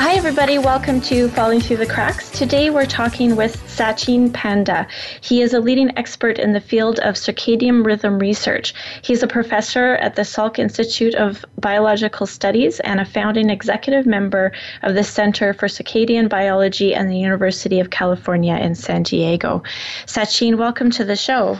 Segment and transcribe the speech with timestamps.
[0.00, 0.56] Hi, everybody.
[0.56, 2.30] Welcome to Falling Through the Cracks.
[2.30, 4.88] Today we're talking with Satchin Panda.
[5.20, 8.72] He is a leading expert in the field of circadian rhythm research.
[9.02, 14.52] He's a professor at the Salk Institute of Biological Studies and a founding executive member
[14.80, 19.62] of the Center for Circadian Biology and the University of California in San Diego.
[20.06, 21.58] Satchin, welcome to the show.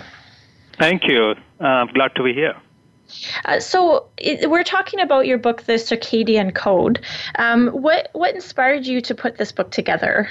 [0.78, 1.34] Thank you.
[1.60, 2.54] Uh, I'm glad to be here.
[3.44, 7.00] Uh, so it, we're talking about your book, The Circadian Code.
[7.36, 10.28] Um, what what inspired you to put this book together?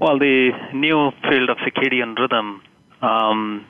[0.00, 2.62] Well, the new field of circadian rhythm
[3.02, 3.66] um,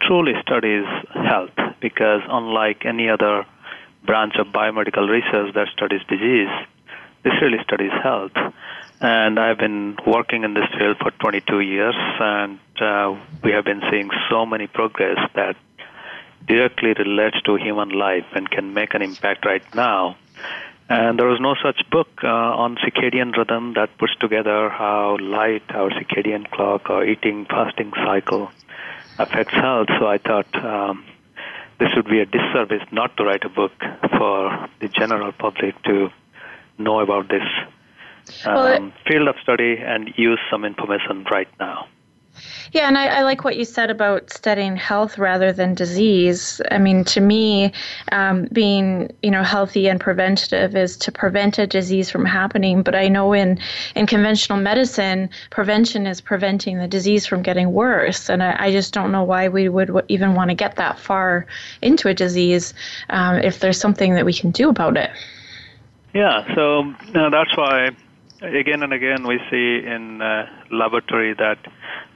[0.00, 3.44] truly studies health because unlike any other
[4.04, 6.48] branch of biomedical research that studies disease,
[7.24, 8.32] this really studies health.
[9.00, 13.82] And I've been working in this field for 22 years, and uh, we have been
[13.90, 15.56] seeing so many progress that
[16.46, 20.16] directly relates to human life and can make an impact right now.
[20.88, 25.64] And there was no such book uh, on circadian rhythm that puts together how light,
[25.70, 28.50] our circadian clock, our eating, fasting cycle
[29.18, 29.88] affects health.
[29.98, 31.04] So I thought um,
[31.80, 33.72] this would be a disservice not to write a book
[34.16, 36.10] for the general public to
[36.78, 37.42] know about this
[38.44, 41.88] um, well, field of study and use some information right now.
[42.72, 46.60] Yeah, and I, I, like what you said about studying health rather than disease.
[46.70, 47.72] I mean, to me,
[48.12, 52.82] um, being you know healthy and preventative is to prevent a disease from happening.
[52.82, 53.58] But I know in
[53.94, 58.28] in conventional medicine, prevention is preventing the disease from getting worse.
[58.28, 61.46] And I, I just don't know why we would even want to get that far
[61.82, 62.74] into a disease
[63.10, 65.10] um, if there's something that we can do about it.
[66.14, 67.90] Yeah, so that's why
[68.42, 71.58] again and again we see in uh, laboratory that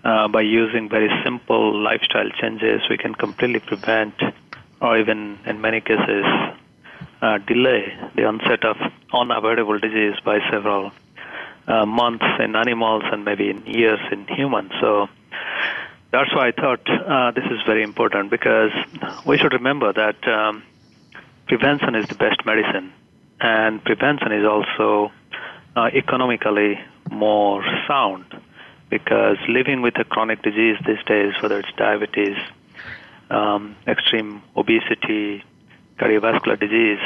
[0.05, 4.15] uh, by using very simple lifestyle changes, we can completely prevent,
[4.81, 6.25] or even in many cases,
[7.23, 8.77] uh, delay the onset of
[9.13, 10.91] unavoidable disease by several
[11.67, 14.73] uh, months in animals and maybe in years in humans.
[14.81, 15.09] So
[16.13, 18.73] that's why I thought uh, this is very important because
[19.27, 20.63] we should remember that um,
[21.47, 22.93] prevention is the best medicine,
[23.41, 25.13] and prevention is also
[25.77, 26.81] uh, economically
[27.11, 28.25] more sound
[28.91, 32.37] because living with a chronic disease these days, whether it's diabetes,
[33.31, 35.45] um, extreme obesity,
[35.99, 36.99] cardiovascular disease,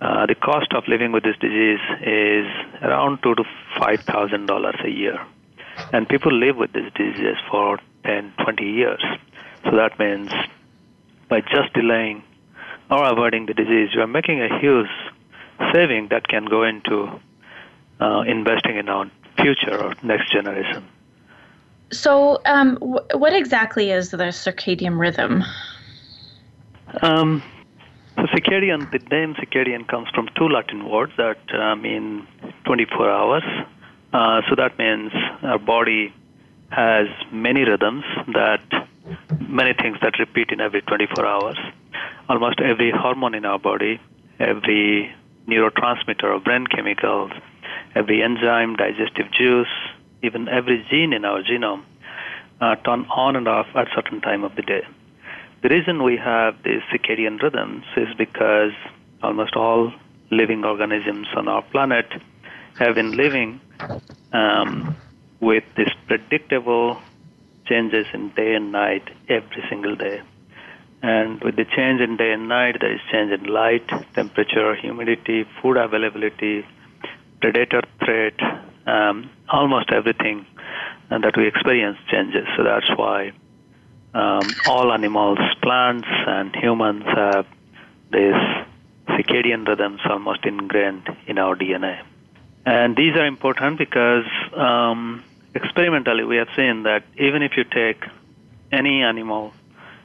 [0.00, 2.46] uh, the cost of living with this disease is
[2.82, 3.44] around two to
[3.78, 5.18] five thousand dollars a year,
[5.92, 9.02] and people live with this disease for 10, 20 years.
[9.64, 10.30] So that means
[11.28, 12.22] by just delaying
[12.90, 14.90] or avoiding the disease, you are making a huge
[15.72, 17.08] saving that can go into
[18.00, 20.84] uh, investing in our future or next generation.
[21.92, 25.44] So, um, what exactly is the circadian rhythm?
[27.02, 27.42] Um,
[28.16, 32.26] so circadian, the name circadian comes from two Latin words that uh, mean
[32.64, 33.42] 24 hours.
[34.12, 35.12] Uh, so that means
[35.42, 36.12] our body
[36.70, 38.62] has many rhythms that
[39.48, 41.56] many things that repeat in every 24 hours.
[42.28, 44.00] Almost every hormone in our body,
[44.38, 45.14] every
[45.46, 47.32] neurotransmitter or brain chemicals,
[47.94, 49.68] every enzyme, digestive juice,
[50.24, 51.84] even every gene in our genome
[52.60, 54.82] uh, turn on and off at certain time of the day.
[55.62, 58.72] The reason we have these circadian rhythms is because
[59.22, 59.92] almost all
[60.30, 62.06] living organisms on our planet
[62.78, 63.60] have been living
[64.32, 64.96] um,
[65.40, 67.00] with these predictable
[67.66, 70.20] changes in day and night every single day.
[71.02, 75.44] And with the change in day and night, there is change in light, temperature, humidity,
[75.60, 76.66] food availability,
[77.40, 78.34] predator threat,
[78.86, 80.46] um, almost everything
[81.10, 82.46] that we experience changes.
[82.56, 83.32] So that's why
[84.14, 87.46] um, all animals, plants, and humans have
[88.10, 88.34] these
[89.08, 92.02] circadian rhythms almost ingrained in our DNA.
[92.64, 94.24] And these are important because
[94.56, 95.22] um,
[95.54, 98.02] experimentally we have seen that even if you take
[98.72, 99.52] any animal,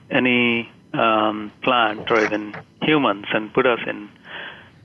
[0.10, 4.10] any um, plant, or even humans and put us in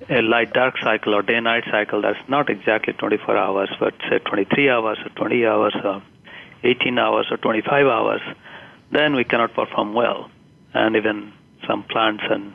[0.08, 4.18] a light dark cycle or day night cycle that's not exactly 24 hours, but say
[4.18, 6.02] 23 hours or 20 hours or
[6.62, 8.20] 18 hours or 25 hours,
[8.90, 10.30] then we cannot perform well.
[10.72, 11.32] And even
[11.66, 12.54] some plants and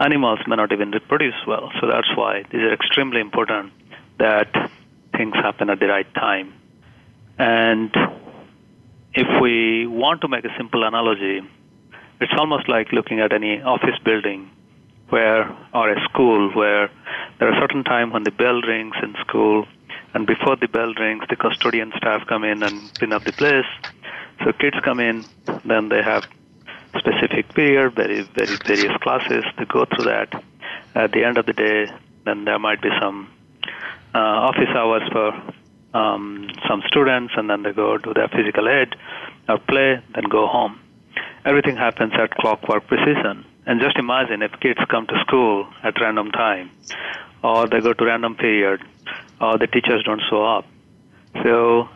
[0.00, 1.70] animals may not even reproduce well.
[1.80, 3.72] So that's why these are extremely important
[4.18, 4.52] that
[5.16, 6.54] things happen at the right time.
[7.38, 7.94] And
[9.14, 11.40] if we want to make a simple analogy,
[12.20, 14.50] it's almost like looking at any office building
[15.10, 16.90] where or a school where
[17.38, 19.66] there are certain time when the bell rings in school
[20.14, 23.66] and before the bell rings the custodian staff come in and clean up the place.
[24.44, 25.24] So kids come in
[25.64, 26.24] then they have
[26.98, 29.44] specific period very very various classes.
[29.56, 30.42] They go through that.
[30.94, 31.86] At the end of the day
[32.24, 33.30] then there might be some
[34.14, 35.32] uh, office hours for
[35.94, 38.94] um, some students and then they go do their physical ed
[39.48, 40.80] or play then go home.
[41.44, 46.30] Everything happens at clockwork precision and just imagine if kids come to school at random
[46.32, 46.70] time,
[47.44, 48.80] or they go to random period,
[49.42, 50.64] or the teachers don't show up.
[51.42, 51.88] So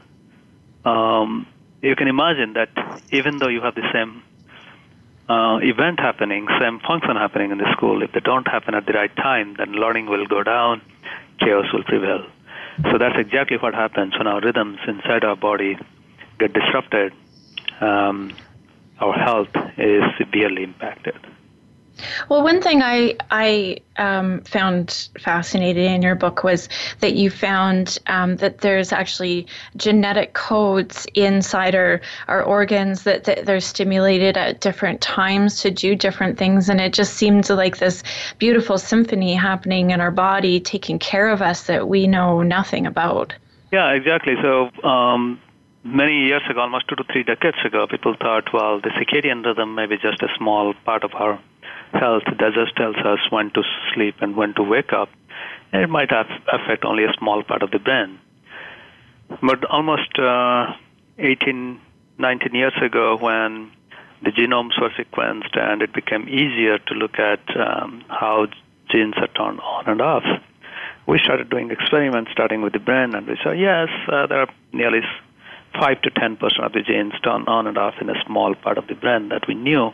[0.84, 1.46] um,
[1.80, 2.68] you can imagine that
[3.10, 4.22] even though you have the same
[5.30, 8.92] uh, event happening, same function happening in the school, if they don't happen at the
[8.92, 10.82] right time, then learning will go down,
[11.40, 12.26] chaos will prevail.
[12.90, 15.78] So that's exactly what happens when our rhythms inside our body
[16.38, 17.14] get disrupted.
[17.80, 18.36] Um,
[19.00, 21.16] our health is severely impacted.
[22.28, 26.68] Well, one thing I I um, found fascinating in your book was
[27.00, 29.46] that you found um, that there's actually
[29.76, 35.94] genetic codes inside our, our organs that, that they're stimulated at different times to do
[35.94, 38.02] different things, and it just seemed like this
[38.38, 43.34] beautiful symphony happening in our body, taking care of us that we know nothing about.
[43.72, 44.34] Yeah, exactly.
[44.42, 44.70] So.
[44.86, 45.40] Um,
[45.84, 49.74] many years ago, almost two to three decades ago, people thought, well, the circadian rhythm
[49.74, 51.40] may be just a small part of our
[51.92, 53.62] health that just tells us when to
[53.94, 55.08] sleep and when to wake up.
[55.72, 58.18] And it might affect only a small part of the brain.
[59.40, 60.74] But almost uh,
[61.18, 61.80] 18,
[62.18, 63.70] 19 years ago, when
[64.22, 68.46] the genomes were sequenced and it became easier to look at um, how
[68.90, 70.24] genes are turned on and off,
[71.06, 74.48] we started doing experiments starting with the brain, and we saw yes, uh, there are
[74.72, 75.00] nearly
[75.72, 78.78] five to ten percent of the genes turn on and off in a small part
[78.78, 79.92] of the brain that we knew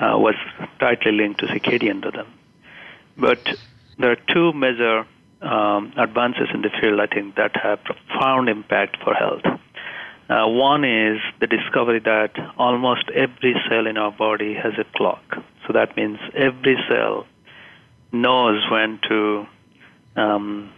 [0.00, 0.34] uh, was
[0.78, 2.26] tightly linked to circadian rhythm.
[3.16, 3.38] But
[3.98, 5.06] there are two major
[5.42, 9.42] um, advances in the field, I think, that have profound impact for health.
[10.28, 15.22] Uh, one is the discovery that almost every cell in our body has a clock.
[15.66, 17.26] So that means every cell
[18.12, 19.46] knows when to.
[20.16, 20.72] Um,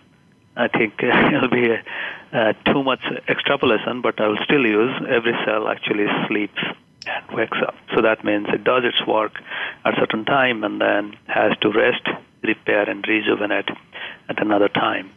[0.55, 1.83] I think it'll be a,
[2.33, 6.61] uh, too much extrapolation, but I'll still use every cell actually sleeps
[7.07, 7.75] and wakes up.
[7.95, 9.33] So that means it does its work
[9.85, 12.07] at a certain time and then has to rest,
[12.43, 13.69] repair, and rejuvenate
[14.29, 15.11] at another time.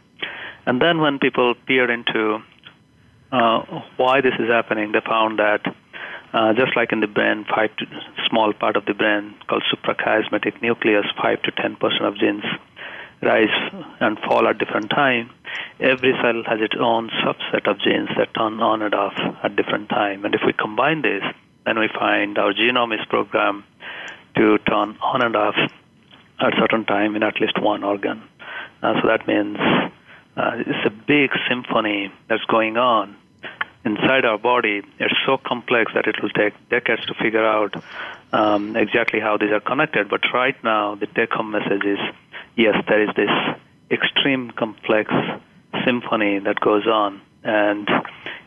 [0.66, 2.38] And then when people peered into
[3.32, 3.60] uh,
[3.96, 5.60] why this is happening, they found that
[6.32, 7.86] uh, just like in the brain, five to
[8.28, 12.44] small part of the brain called suprachiasmatic nucleus, five to ten percent of genes
[13.22, 15.30] rise and fall at different time.
[15.80, 19.88] Every cell has its own subset of genes that turn on and off at different
[19.88, 20.24] time.
[20.24, 21.22] And if we combine this,
[21.66, 23.64] then we find our genome is programmed
[24.36, 25.56] to turn on and off
[26.40, 28.22] at certain time in at least one organ.
[28.82, 29.56] Uh, so that means
[30.36, 33.16] uh, it's a big symphony that's going on
[33.84, 34.82] inside our body.
[34.98, 37.74] It's so complex that it will take decades to figure out
[38.32, 40.08] um, exactly how these are connected.
[40.08, 41.98] But right now, the take-home message is
[42.56, 43.30] yes, there is this
[43.90, 45.10] extreme complex
[45.84, 47.88] symphony that goes on, and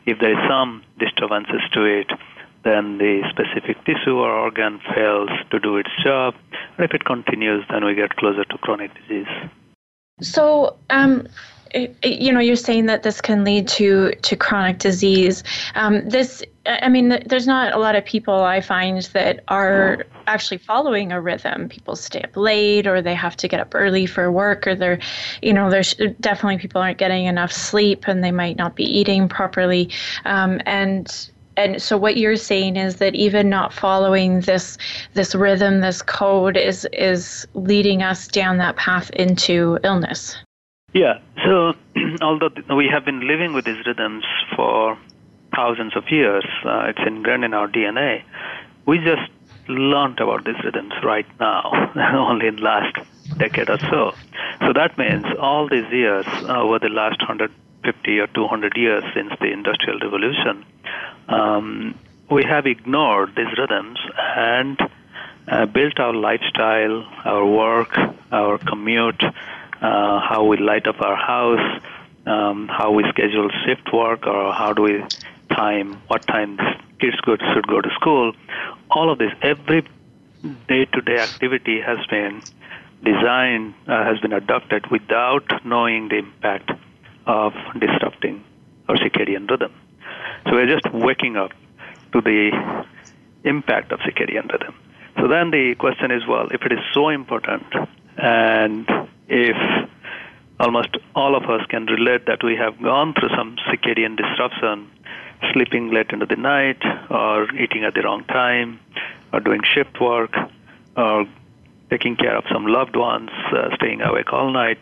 [0.05, 2.11] if there is some disturbances to it,
[2.63, 6.35] then the specific tissue or organ fails to do its job.
[6.77, 9.27] And if it continues, then we get closer to chronic disease.
[10.21, 11.27] So, um,
[12.03, 15.43] you know, you're saying that this can lead to to chronic disease.
[15.75, 20.57] Um, this, I mean, there's not a lot of people I find that are actually
[20.57, 21.69] following a rhythm.
[21.69, 24.99] People stay up late, or they have to get up early for work, or they're,
[25.41, 29.29] you know, there's definitely people aren't getting enough sleep, and they might not be eating
[29.29, 29.91] properly,
[30.25, 34.77] um, and and so what you're saying is that even not following this
[35.13, 40.37] this rhythm this code is is leading us down that path into illness.
[40.93, 41.19] Yeah.
[41.45, 41.73] So
[42.21, 44.23] although we have been living with these rhythms
[44.55, 44.97] for
[45.55, 48.21] thousands of years uh, it's ingrained in our dna
[48.85, 49.31] we just
[49.67, 51.91] learned about these rhythms right now
[52.29, 52.95] only in the last
[53.37, 54.13] decade or so.
[54.61, 57.19] So that means all these years uh, over the last
[57.83, 60.65] 150 or 200 years since the industrial revolution
[61.29, 61.95] um,
[62.29, 64.79] we have ignored these rhythms and
[65.47, 67.97] uh, built our lifestyle, our work,
[68.31, 71.81] our commute, uh, how we light up our house,
[72.25, 75.03] um, how we schedule shift work, or how do we
[75.49, 76.57] time what time
[76.99, 78.33] kids go, should go to school.
[78.91, 79.87] All of this, every
[80.67, 82.41] day-to-day activity has been
[83.03, 86.71] designed, uh, has been adopted without knowing the impact
[87.25, 88.43] of disrupting
[88.87, 89.73] our circadian rhythm.
[90.45, 91.51] So we're just waking up
[92.13, 92.51] to the
[93.43, 94.75] impact of circadian rhythm.
[95.17, 97.65] So then the question is, well, if it is so important,
[98.17, 98.89] and
[99.27, 99.57] if
[100.59, 104.89] almost all of us can relate that we have gone through some circadian disruption,
[105.53, 108.79] sleeping late into the night, or eating at the wrong time,
[109.31, 110.35] or doing shift work,
[110.97, 111.25] or
[111.89, 114.81] taking care of some loved ones, uh, staying awake all night,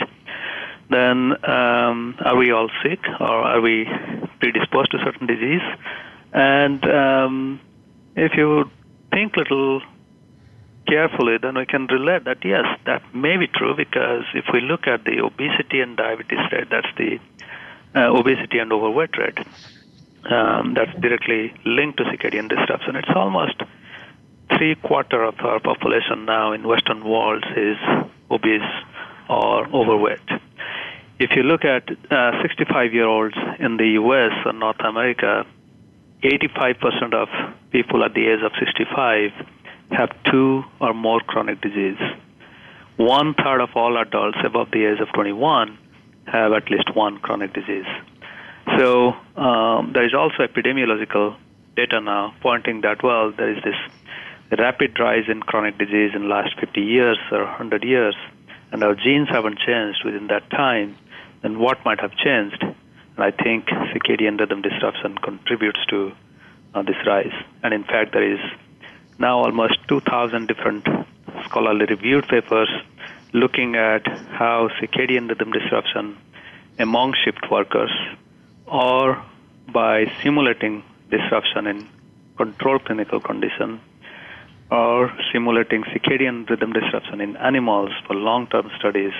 [0.89, 3.88] then um, are we all sick or are we
[4.39, 5.62] predisposed to certain disease?
[6.34, 7.60] And um,
[8.15, 8.70] if you
[9.12, 9.82] think little
[10.88, 14.88] carefully, then we can relate that yes, that may be true because if we look
[14.88, 17.20] at the obesity and diabetes rate, that's the
[17.96, 19.39] uh, obesity and overweight rate.
[20.29, 22.96] Um, that's directly linked to circadian disruption.
[22.96, 23.62] It's almost
[24.58, 27.77] three quarter of our population now in Western world is
[28.32, 28.62] obese
[29.29, 30.20] or overweight.
[31.19, 31.88] If you look at
[32.41, 34.31] 65 uh, year olds in the U.S.
[34.45, 35.45] or North America,
[36.24, 37.27] 85% of
[37.71, 39.31] people at the age of 65
[39.91, 41.97] have two or more chronic disease.
[42.97, 45.77] One third of all adults above the age of 21
[46.27, 47.86] have at least one chronic disease.
[48.77, 51.36] So um, there is also epidemiological
[51.75, 53.75] data now pointing that well there is this
[54.59, 58.15] rapid rise in chronic disease in the last 50 years or 100 years,
[58.71, 60.97] and our genes haven't changed within that time,
[61.41, 62.62] then what might have changed?
[62.62, 66.12] And I think circadian rhythm disruption contributes to
[66.74, 67.34] uh, this rise.
[67.63, 68.39] And in fact, there is
[69.20, 70.88] now almost 2,000 different
[71.46, 72.70] scholarly reviewed papers
[73.34, 76.17] looking at how circadian rhythm disruption
[76.79, 77.91] among shift workers
[78.65, 79.22] or
[79.72, 81.88] by simulating disruption in
[82.38, 83.79] controlled clinical condition
[84.70, 89.13] or simulating circadian rhythm disruption in animals for long-term studies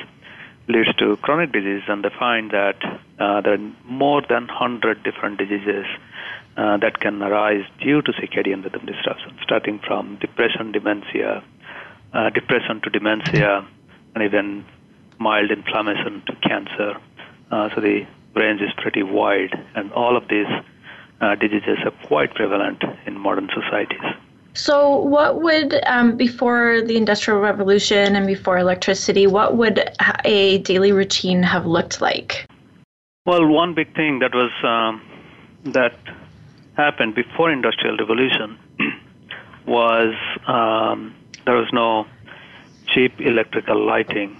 [0.67, 2.77] leads to chronic disease, and they find that
[3.19, 5.86] uh, there are more than 100 different diseases
[6.57, 11.43] uh, that can arise due to circadian rhythm disruption, starting from depression, dementia,
[12.13, 13.65] uh, depression to dementia,
[14.15, 14.65] and even
[15.19, 16.97] mild inflammation to cancer.
[17.51, 18.05] Uh, so the
[18.36, 20.47] range is pretty wide, and all of these
[21.21, 24.01] uh, diseases are quite prevalent in modern societies.
[24.57, 29.87] So, what would, um, before the Industrial Revolution and before electricity, what would
[30.25, 32.47] a daily routine have looked like?
[33.27, 35.01] Well, one big thing that was um,
[35.73, 35.93] that
[36.75, 38.57] happened before Industrial Revolution
[39.67, 40.15] was
[40.47, 41.13] um,
[41.45, 42.07] there was no
[42.87, 44.35] cheap electrical lighting.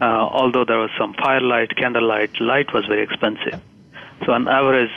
[0.00, 3.60] Uh, although there was some firelight, candlelight, light was very expensive.
[4.26, 4.90] So an average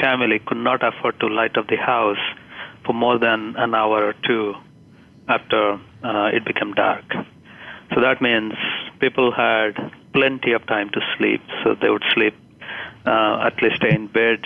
[0.00, 2.24] family could not afford to light up the house
[2.86, 4.54] for more than an hour or two
[5.28, 5.72] after
[6.04, 7.04] uh, it became dark.
[7.94, 8.52] So that means
[9.00, 9.72] people had
[10.12, 12.34] plenty of time to sleep, so they would sleep
[13.04, 14.44] uh, at least in bed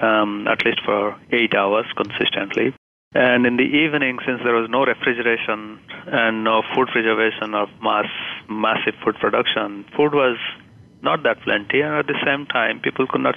[0.00, 2.74] um, at least for eight hours consistently.
[3.14, 8.06] And in the evening, since there was no refrigeration and no food preservation or mass
[8.48, 10.38] massive food production, food was
[11.02, 13.34] not that plenty, and at the same time, people could not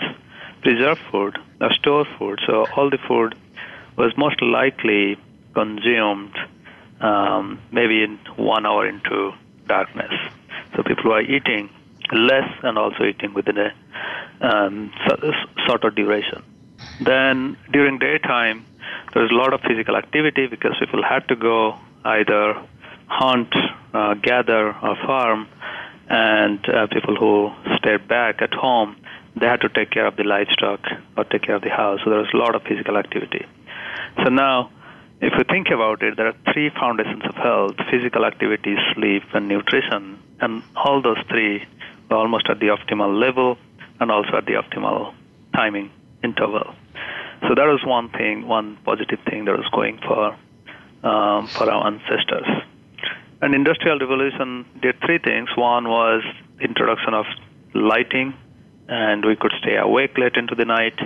[0.62, 2.40] preserve food or store food.
[2.46, 3.36] So all the food
[3.98, 5.18] was most likely
[5.54, 6.36] consumed
[7.02, 9.34] um, maybe in one hour into
[9.68, 10.14] darkness.
[10.76, 11.70] So people were eating
[12.12, 13.74] less and also eating within a
[14.42, 14.92] um,
[15.68, 16.44] sort of duration.
[17.02, 18.66] Then during daytime,
[19.14, 22.62] there was a lot of physical activity because people had to go either
[23.08, 23.54] hunt,
[23.94, 25.48] uh, gather, or farm,
[26.10, 28.96] and uh, people who stayed back at home,
[29.36, 30.80] they had to take care of the livestock
[31.18, 32.00] or take care of the house.
[32.04, 33.46] So there was a lot of physical activity.
[34.18, 34.72] So now,
[35.22, 39.48] if you think about it, there are three foundations of health physical activity, sleep, and
[39.48, 40.20] nutrition.
[40.42, 41.66] And all those three
[42.10, 43.58] are almost at the optimal level
[44.00, 45.14] and also at the optimal
[45.56, 45.92] timing
[46.24, 46.76] interval.
[47.48, 50.36] So that was one thing, one positive thing that was going for
[51.04, 52.48] um, for our ancestors.
[53.42, 55.50] And industrial revolution did three things.
[55.58, 56.24] One was
[56.62, 57.26] introduction of
[57.74, 58.34] lighting,
[58.88, 60.98] and we could stay awake late into the night.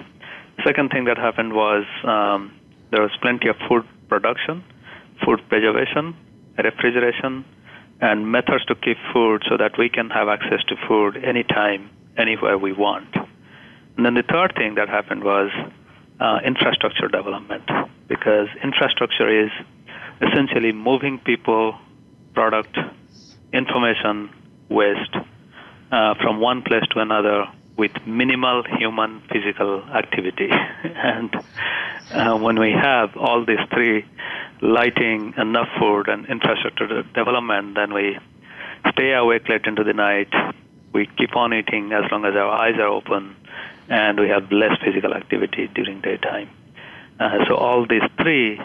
[0.64, 2.54] Second thing that happened was um,
[2.91, 4.63] there was plenty of food production,
[5.25, 6.15] food preservation,
[6.58, 7.46] refrigeration,
[8.00, 12.58] and methods to keep food so that we can have access to food anytime, anywhere
[12.58, 13.15] we want.
[13.96, 15.50] And then the third thing that happened was
[16.20, 17.63] uh, infrastructure development,
[18.08, 19.51] because infrastructure is
[20.22, 21.75] essentially moving people,
[22.34, 22.77] product,
[23.53, 24.29] information,
[24.70, 25.15] waste
[25.91, 27.46] uh, from one place to another
[27.77, 30.50] with minimal human physical activity.
[30.84, 31.36] and
[32.12, 34.05] uh, when we have all these three
[34.62, 38.17] lighting, enough food, and infrastructure development, then we
[38.91, 40.34] stay awake late into the night.
[40.93, 43.36] We keep on eating as long as our eyes are open,
[43.88, 46.50] and we have less physical activity during daytime.
[47.19, 48.60] Uh, so all these three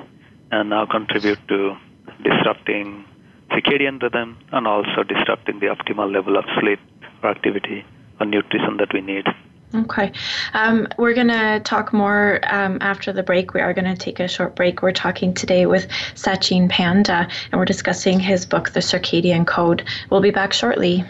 [0.51, 1.77] uh, now contribute to
[2.23, 3.05] disrupting
[3.51, 6.81] circadian rhythm and also disrupting the optimal level of sleep
[7.23, 7.85] or activity
[8.25, 9.27] nutrition that we need.
[9.75, 10.13] Okay.
[10.53, 13.55] Um, we're going to talk more um, after the break.
[13.55, 14.83] We are going to take a short break.
[14.83, 19.85] We're talking today with Satchin Panda, and we're discussing his book, The Circadian Code.
[20.11, 21.05] We'll be back shortly.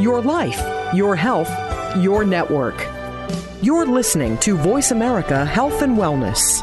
[0.00, 1.50] Your life, your health,
[1.96, 2.86] your network.
[3.62, 6.62] You're listening to Voice America Health and Wellness.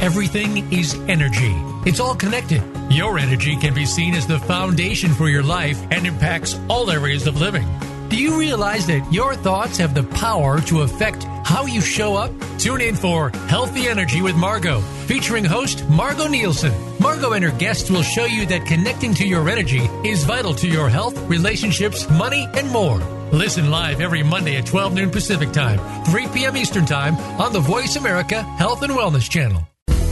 [0.00, 1.52] Everything is energy.
[1.84, 2.62] It's all connected.
[2.88, 7.26] Your energy can be seen as the foundation for your life and impacts all areas
[7.26, 7.66] of living.
[8.08, 12.30] Do you realize that your thoughts have the power to affect how you show up?
[12.58, 16.72] Tune in for Healthy Energy with Margot, featuring host Margot Nielsen.
[17.00, 20.68] Margot and her guests will show you that connecting to your energy is vital to
[20.68, 22.98] your health, relationships, money, and more.
[23.32, 26.56] Listen live every Monday at 12 noon Pacific Time, 3 p.m.
[26.56, 29.66] Eastern Time on the Voice America Health and Wellness Channel.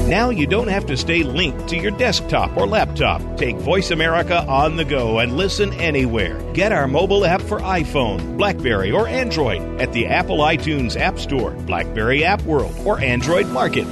[0.06, 3.20] Now you don't have to stay linked to your desktop or laptop.
[3.36, 6.40] Take Voice America on the go and listen anywhere.
[6.52, 11.50] Get our mobile app for iPhone, Blackberry, or Android at the Apple iTunes App Store,
[11.50, 13.88] Blackberry App World, or Android Market.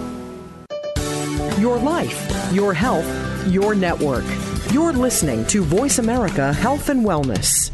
[1.58, 3.08] Your life, your health,
[3.48, 4.24] your network.
[4.72, 7.73] You're listening to Voice America Health and Wellness.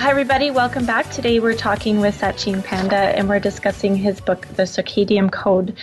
[0.00, 0.50] Hi, everybody.
[0.50, 1.10] Welcome back.
[1.10, 5.76] Today we're talking with Satchin Panda and we're discussing his book, The Circadian Code.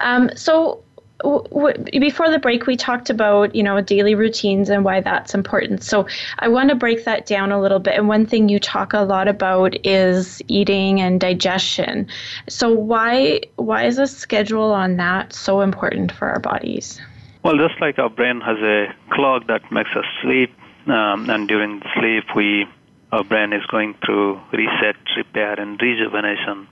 [0.00, 0.84] Um, so,
[1.22, 5.32] w- w- before the break, we talked about, you know, daily routines and why that's
[5.32, 5.82] important.
[5.82, 6.06] So,
[6.40, 7.94] I want to break that down a little bit.
[7.94, 12.06] And one thing you talk a lot about is eating and digestion.
[12.50, 17.00] So, why why is a schedule on that so important for our bodies?
[17.42, 20.52] Well, just like our brain has a clock that makes us sleep,
[20.86, 22.66] um, and during sleep we
[23.14, 26.66] our brain is going through reset, repair, and rejuvenation.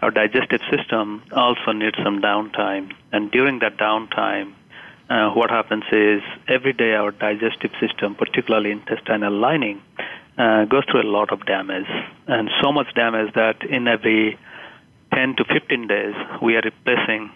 [0.00, 4.54] Our digestive system also needs some downtime, and during that downtime,
[5.10, 9.82] uh, what happens is every day our digestive system, particularly intestinal lining,
[10.38, 11.92] uh, goes through a lot of damage,
[12.28, 14.38] and so much damage that in every
[15.12, 17.30] 10 to 15 days we are replacing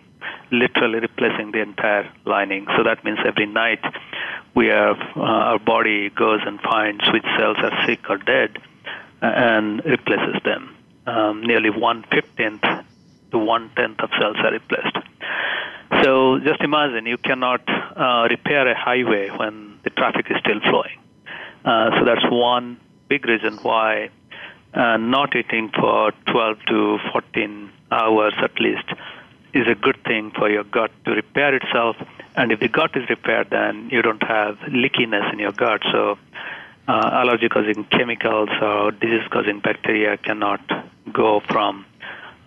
[0.51, 2.67] literally replacing the entire lining.
[2.77, 3.83] So that means every night
[4.55, 8.59] we have uh, our body goes and finds which cells are sick or dead
[9.21, 10.75] and replaces them.
[11.07, 12.63] Um, nearly one fifteenth
[13.31, 14.97] to one tenth of cells are replaced.
[16.03, 20.99] So just imagine you cannot uh, repair a highway when the traffic is still flowing.
[21.65, 22.79] Uh, so that's one
[23.09, 24.11] big reason why
[24.75, 28.85] uh, not eating for 12 to 14 hours at least
[29.53, 31.97] is a good thing for your gut to repair itself.
[32.37, 35.83] And if the gut is repaired, then you don't have leakiness in your gut.
[35.91, 36.19] So
[36.87, 40.61] uh, allergy causing chemicals or disease causing bacteria cannot
[41.13, 41.85] go from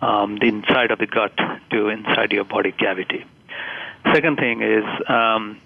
[0.00, 1.36] um, the inside of the gut
[1.70, 3.24] to inside your body cavity.
[4.12, 5.60] Second thing is um,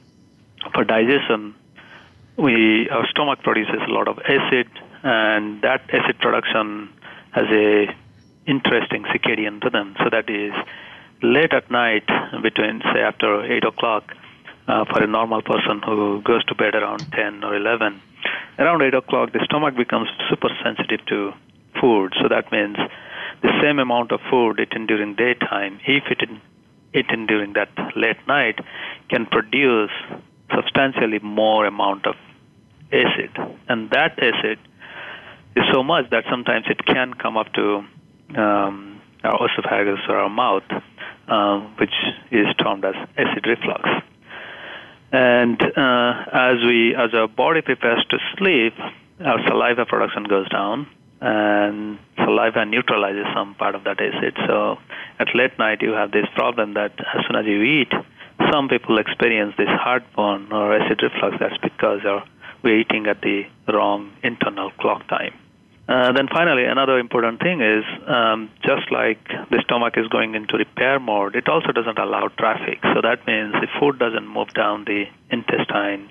[0.74, 1.54] for digestion,
[2.36, 4.68] we our stomach produces a lot of acid,
[5.02, 6.90] and that acid production
[7.30, 7.94] has a
[8.46, 9.96] interesting circadian rhythm.
[9.98, 10.52] So that is
[11.26, 12.06] late at night,
[12.42, 14.14] between say after eight o'clock,
[14.68, 18.00] uh, for a normal person who goes to bed around 10 or 11,
[18.58, 21.32] around 8 o'clock, the stomach becomes super sensitive to
[21.80, 22.14] food.
[22.20, 22.76] So that means
[23.42, 26.40] the same amount of food eaten during daytime, if eaten,
[26.94, 28.58] eaten during that late night,
[29.08, 29.90] can produce
[30.54, 32.16] substantially more amount of
[32.92, 33.30] acid.
[33.68, 34.58] And that acid
[35.54, 37.84] is so much that sometimes it can come up to
[38.36, 40.64] um, our esophagus or our mouth,
[41.28, 41.94] uh, which
[42.30, 43.88] is termed as acid reflux.
[45.12, 48.74] And uh, as we, as our body prepares to sleep,
[49.24, 50.86] our saliva production goes down,
[51.20, 54.36] and saliva neutralizes some part of that acid.
[54.46, 54.78] So
[55.18, 57.92] at late night, you have this problem that as soon as you eat,
[58.52, 61.36] some people experience this heartburn or acid reflux.
[61.40, 62.00] That's because
[62.62, 65.32] we're eating at the wrong internal clock time.
[65.88, 70.56] Uh, then finally, another important thing is um, just like the stomach is going into
[70.56, 72.80] repair mode, it also doesn't allow traffic.
[72.82, 76.10] So that means the food doesn't move down the intestine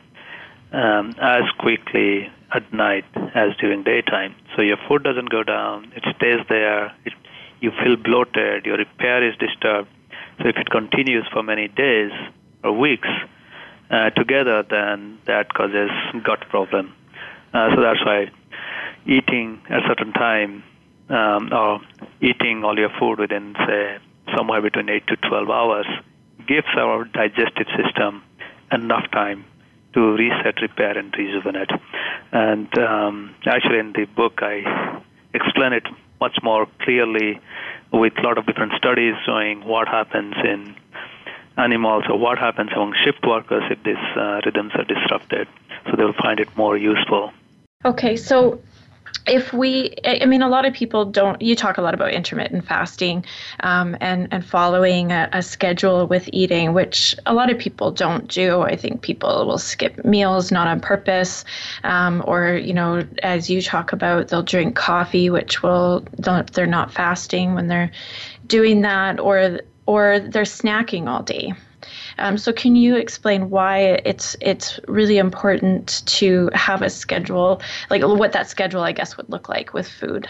[0.72, 4.34] um, as quickly at night as during daytime.
[4.56, 6.96] So your food doesn't go down; it stays there.
[7.04, 7.14] It,
[7.60, 8.66] you feel bloated.
[8.66, 9.90] Your repair is disturbed.
[10.42, 12.12] So if it continues for many days
[12.64, 13.10] or weeks
[13.90, 15.90] uh, together, then that causes
[16.24, 16.94] gut problem.
[17.54, 18.30] Uh, so that's why
[19.06, 20.64] eating at a certain time
[21.10, 21.82] um, or
[22.22, 23.98] eating all your food within, say,
[24.36, 25.86] somewhere between 8 to 12 hours
[26.48, 28.24] gives our digestive system
[28.72, 29.46] enough time
[29.94, 31.70] to reset, repair, and rejuvenate.
[32.32, 35.02] And um, actually, in the book, I
[35.34, 35.88] explain it
[36.20, 37.40] much more clearly
[37.92, 40.76] with a lot of different studies showing what happens in
[41.58, 45.48] animals or what happens among shift workers if these uh, rhythms are disrupted.
[45.86, 47.32] So they'll find it more useful.
[47.86, 48.60] Okay, so
[49.28, 52.66] if we i mean a lot of people don't you talk a lot about intermittent
[52.66, 53.26] fasting
[53.62, 58.28] um, and and following a, a, schedule with eating which a lot of people don't
[58.28, 58.62] do.
[58.62, 61.46] I think people will skip meals not on purpose
[61.84, 66.92] um, or you know as you talk about they'll drink coffee which will they're not
[66.92, 67.92] fasting when they're
[68.48, 71.54] doing that or or they're snacking all day
[72.18, 78.02] um, so, can you explain why it's it's really important to have a schedule, like
[78.04, 80.28] what that schedule, I guess, would look like with food?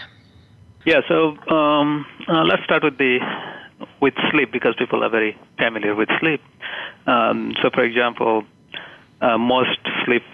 [0.84, 1.00] Yeah.
[1.08, 3.18] So um, uh, let's start with the
[4.00, 6.40] with sleep because people are very familiar with sleep.
[7.06, 8.44] Um, so, for example,
[9.20, 10.24] uh, most sleep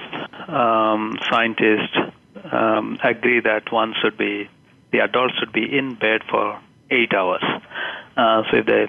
[0.49, 1.97] um, scientists
[2.51, 4.49] um, agree that one should be
[4.91, 6.61] the adult should be in bed for
[6.91, 7.43] eight hours.
[8.17, 8.89] Uh, so if they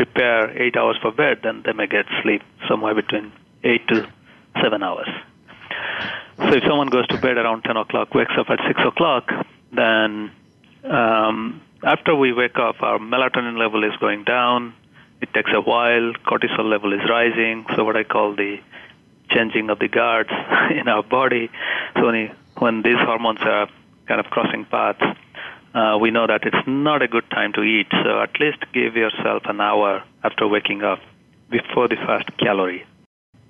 [0.00, 3.30] prepare eight hours for bed, then they may get sleep somewhere between
[3.64, 4.08] eight to
[4.62, 5.08] seven hours.
[6.38, 9.30] So if someone goes to bed around 10 o'clock, wakes up at 6 o'clock,
[9.72, 10.30] then
[10.84, 14.72] um, after we wake up, our melatonin level is going down.
[15.20, 16.14] It takes a while.
[16.24, 17.66] Cortisol level is rising.
[17.76, 18.58] So what I call the
[19.28, 20.30] changing of the guards
[20.70, 21.50] in our body.
[21.96, 23.68] So when, when these hormones are
[24.06, 25.04] kind of crossing paths,
[25.74, 27.86] uh, we know that it's not a good time to eat.
[27.90, 31.00] So at least give yourself an hour after waking up
[31.50, 32.84] before the first calorie.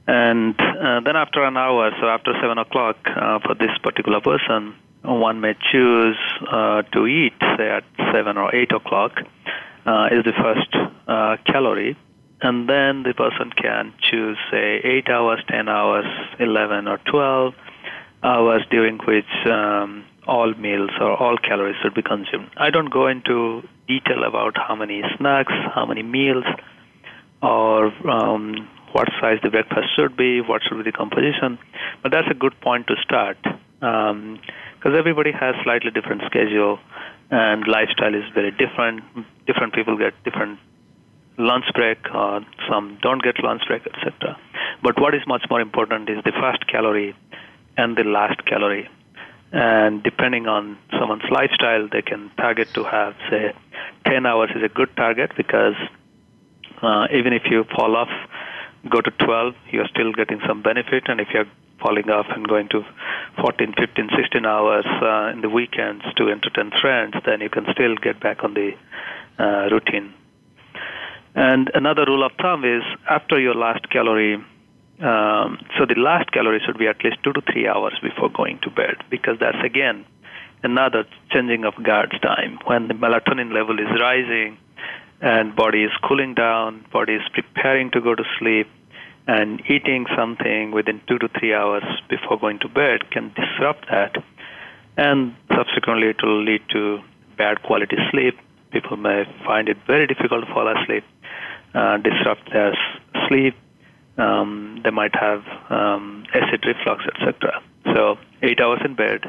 [0.06, 4.74] And uh, then after an hour, so after 7 o'clock uh, for this particular person,
[5.02, 6.16] one may choose
[6.50, 9.12] uh, to eat, say at 7 or 8 o'clock,
[9.87, 10.74] uh, is the first
[11.06, 11.96] uh, calorie.
[12.42, 16.06] And then the person can choose, say, 8 hours, 10 hours,
[16.38, 17.54] 11 or 12
[18.22, 22.49] hours during which um, all meals or all calories should be consumed.
[22.57, 26.45] I don't go into detail about how many snacks, how many meals,
[27.43, 31.59] or um, what size the breakfast should be, what should be the composition,
[32.03, 36.79] but that's a good point to start because um, everybody has slightly different schedule
[37.31, 39.03] and lifestyle is very different.
[39.47, 40.59] Different people get different
[41.38, 44.37] lunch break, or some don't get lunch break, etc.
[44.83, 47.16] But what is much more important is the first calorie
[47.77, 48.88] and the last calorie
[49.52, 53.52] and depending on someone's lifestyle, they can target to have, say,
[54.06, 55.74] 10 hours is a good target because
[56.82, 58.10] uh, even if you fall off,
[58.88, 61.04] go to 12, you're still getting some benefit.
[61.08, 61.48] And if you're
[61.80, 62.84] falling off and going to
[63.40, 67.96] 14, 15, 16 hours uh, in the weekends to entertain friends, then you can still
[67.96, 68.72] get back on the
[69.38, 70.14] uh, routine.
[71.34, 74.44] And another rule of thumb is after your last calorie,
[75.00, 78.58] um, so the last calorie should be at least two to three hours before going
[78.62, 80.04] to bed because that's again
[80.62, 84.58] another changing of guard's time when the melatonin level is rising
[85.20, 88.66] and body is cooling down, body is preparing to go to sleep,
[89.26, 94.16] and eating something within two to three hours before going to bed can disrupt that,
[94.96, 97.00] and subsequently it will lead to
[97.36, 98.38] bad quality sleep.
[98.72, 101.04] People may find it very difficult to fall asleep,
[101.74, 102.72] uh, disrupt their
[103.28, 103.54] sleep,
[104.20, 107.62] um, they might have um, acid reflux, etc.
[107.94, 109.22] So eight hours in bed.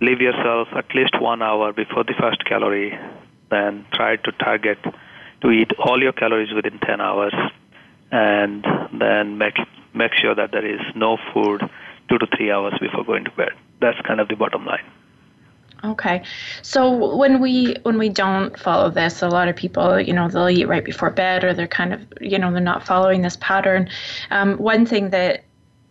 [0.00, 2.98] Leave yourself at least one hour before the first calorie.
[3.50, 4.78] Then try to target
[5.40, 7.34] to eat all your calories within 10 hours,
[8.10, 9.56] and then make
[9.94, 11.62] make sure that there is no food
[12.08, 13.52] two to three hours before going to bed.
[13.80, 14.84] That's kind of the bottom line.
[15.92, 16.22] Okay.
[16.62, 20.48] So when we when we don't follow this, a lot of people, you know, they'll
[20.48, 23.88] eat right before bed, or they're kind of, you know, they're not following this pattern.
[24.30, 25.44] Um, one thing that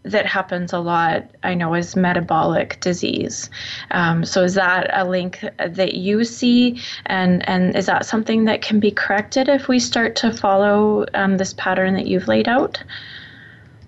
[0.04, 3.50] that happens a lot, I know, is metabolic disease.
[3.90, 8.62] Um, so is that a link that you see, and and is that something that
[8.62, 12.84] can be corrected if we start to follow um, this pattern that you've laid out?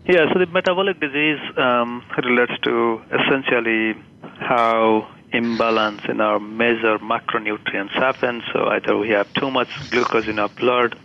[0.07, 0.25] Yeah.
[0.33, 3.93] So the metabolic disease um, relates to essentially
[4.39, 8.43] how imbalance in our major macronutrients happens.
[8.53, 10.97] So either we have too much glucose in our blood,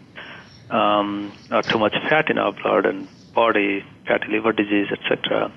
[0.71, 5.53] um, or too much fat in our blood, and body, fatty liver disease, etc.,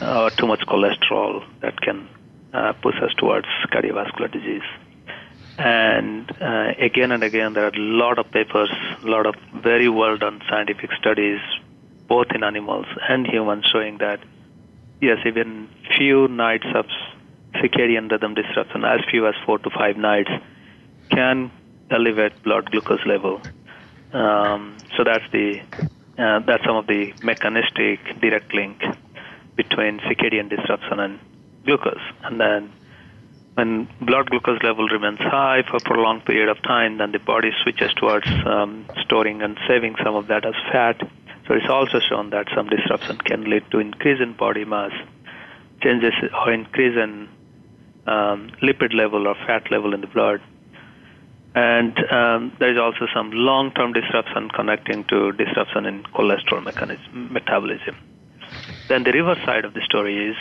[0.00, 2.08] or too much cholesterol that can
[2.52, 4.62] uh, push us towards cardiovascular disease.
[5.58, 8.70] And uh, again and again, there are a lot of papers,
[9.02, 11.40] a lot of very well done scientific studies,
[12.08, 14.20] both in animals and humans, showing that
[15.00, 16.86] yes, even few nights of
[17.54, 20.30] circadian rhythm disruption, as few as four to five nights,
[21.10, 21.50] can
[21.90, 23.40] elevate blood glucose level.
[24.12, 25.60] Um, so that's the
[26.18, 28.82] uh, that's some of the mechanistic direct link
[29.56, 31.18] between circadian disruption and
[31.64, 32.00] glucose.
[32.22, 32.72] And then
[33.54, 37.50] when blood glucose level remains high for a prolonged period of time, then the body
[37.62, 41.00] switches towards um, storing and saving some of that as fat.
[41.46, 44.92] So it's also shown that some disruption can lead to increase in body mass,
[45.82, 47.28] changes or increase in
[48.06, 50.40] um, lipid level or fat level in the blood,
[51.54, 57.96] and um, there is also some long-term disruption connecting to disruption in cholesterol mechanism, metabolism.
[58.88, 60.36] Then the reverse side of the story is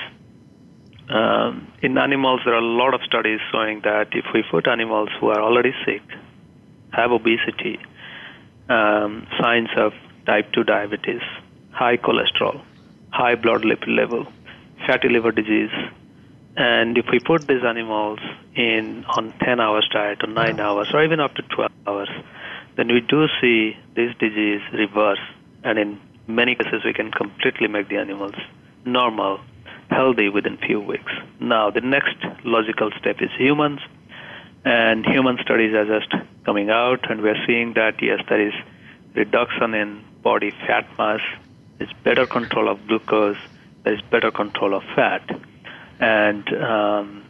[1.11, 5.09] um, in animals, there are a lot of studies showing that if we put animals
[5.19, 6.01] who are already sick,
[6.93, 7.79] have obesity,
[8.69, 9.91] um, signs of
[10.25, 11.21] type 2 diabetes,
[11.71, 12.61] high cholesterol,
[13.09, 14.25] high blood lipid level,
[14.87, 15.71] fatty liver disease,
[16.57, 18.19] and if we put these animals
[18.55, 22.09] in on 10 hours diet or 9 hours or even up to 12 hours,
[22.75, 25.19] then we do see this disease reverse.
[25.63, 28.35] And in many cases, we can completely make the animals
[28.85, 29.39] normal,
[29.89, 31.11] healthy within few weeks.
[31.39, 33.79] Now, the next logical step is humans.
[34.63, 36.13] And human studies are just
[36.45, 38.53] coming out, and we're seeing that yes, there is
[39.15, 41.19] reduction in body fat mass,
[41.79, 43.37] there's better control of glucose,
[43.83, 45.27] there is better control of fat
[46.01, 47.23] and um,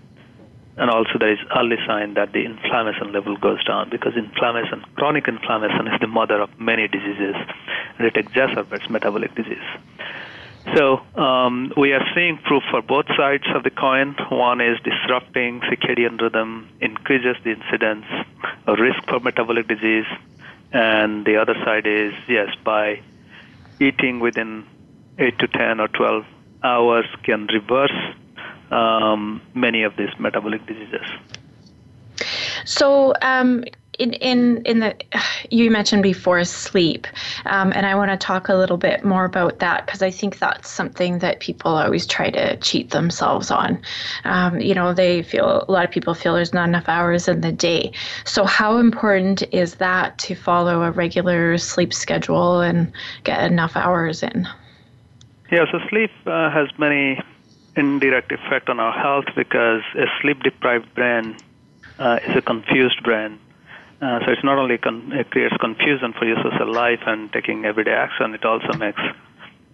[0.78, 5.28] and also there is early sign that the inflammation level goes down because inflammation, chronic
[5.28, 7.36] inflammation, is the mother of many diseases,
[7.98, 9.58] and it exacerbates metabolic disease.
[10.76, 14.16] So um, we are seeing proof for both sides of the coin.
[14.30, 18.06] One is disrupting circadian rhythm increases the incidence
[18.68, 20.06] or risk for metabolic disease,
[20.72, 23.02] and the other side is yes, by
[23.80, 24.66] eating within
[25.20, 26.26] eight to ten or twelve
[26.64, 28.16] hours can reverse
[28.72, 31.06] um, many of these metabolic diseases.
[32.66, 33.64] So, um,
[34.00, 34.96] in in in the
[35.50, 37.08] you mentioned before sleep,
[37.46, 40.40] um, and I want to talk a little bit more about that because I think
[40.40, 43.82] that's something that people always try to cheat themselves on.
[44.24, 47.42] Um, you know, they feel a lot of people feel there's not enough hours in
[47.42, 47.92] the day.
[48.24, 52.92] So, how important is that to follow a regular sleep schedule and
[53.24, 54.48] get enough hours in?
[55.52, 57.20] Yeah, so sleep uh, has many
[57.76, 61.38] indirect effect on our health because a sleep deprived brain
[62.00, 63.40] uh, is a confused brain.
[64.02, 67.66] Uh, so it's not only con- it creates confusion for your social life and taking
[67.66, 69.02] everyday action, it also makes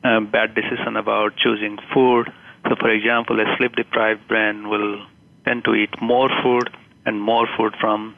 [0.03, 2.27] a bad decision about choosing food.
[2.67, 5.05] So, for example, a sleep deprived brain will
[5.45, 6.69] tend to eat more food
[7.05, 8.15] and more food from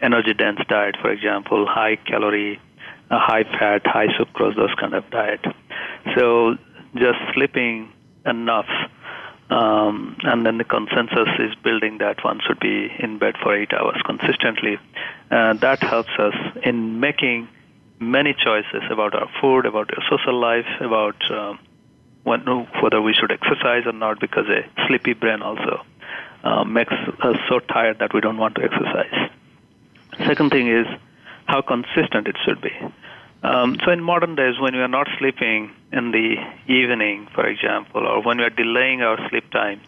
[0.00, 2.58] energy dense diet, for example, high calorie,
[3.10, 5.44] uh, high fat, high sucrose, those kind of diet.
[6.16, 6.56] So,
[6.96, 7.92] just sleeping
[8.24, 8.68] enough
[9.50, 13.72] um, and then the consensus is building that one should be in bed for eight
[13.72, 14.78] hours consistently.
[15.30, 17.48] Uh, that helps us in making
[17.98, 21.58] many choices about our food, about our social life, about um,
[22.22, 22.40] when,
[22.80, 25.84] whether we should exercise or not, because a sleepy brain also
[26.44, 29.30] uh, makes us so tired that we don't want to exercise.
[30.26, 30.86] Second thing is
[31.46, 32.70] how consistent it should be.
[33.42, 38.06] Um, so in modern days, when we are not sleeping in the evening, for example,
[38.06, 39.80] or when we are delaying our sleep time,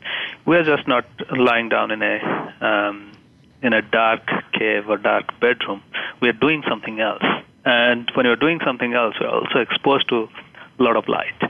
[0.47, 3.13] we are just not lying down in a um,
[3.63, 5.83] in a dark cave or dark bedroom.
[6.21, 7.25] We are doing something else,
[7.65, 10.29] and when you're doing something else, we're also exposed to
[10.79, 11.41] a lot of light.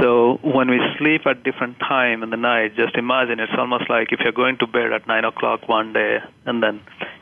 [0.00, 4.10] So when we sleep at different time in the night, just imagine it's almost like
[4.10, 6.80] if you're going to bed at nine o'clock one day and then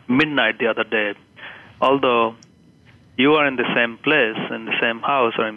[0.09, 1.15] midnight the other day.
[1.81, 2.37] Although
[3.17, 5.53] you are in the same place, in the same house, or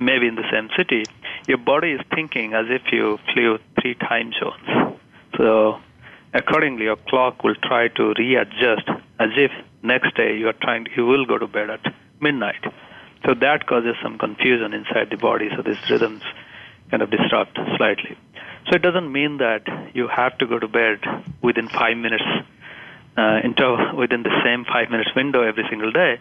[0.00, 1.06] maybe in the same city,
[1.46, 4.98] your body is thinking as if you flew three time zones.
[5.36, 5.80] So
[6.32, 9.50] accordingly your clock will try to readjust as if
[9.82, 12.64] next day you are trying you will go to bed at midnight.
[13.26, 15.48] So that causes some confusion inside the body.
[15.54, 16.22] So these rhythms
[16.90, 18.16] kind of disrupt slightly.
[18.66, 19.62] So it doesn't mean that
[19.94, 21.00] you have to go to bed
[21.42, 22.24] within five minutes,
[23.16, 26.18] uh, into, within the same five minutes window every single day,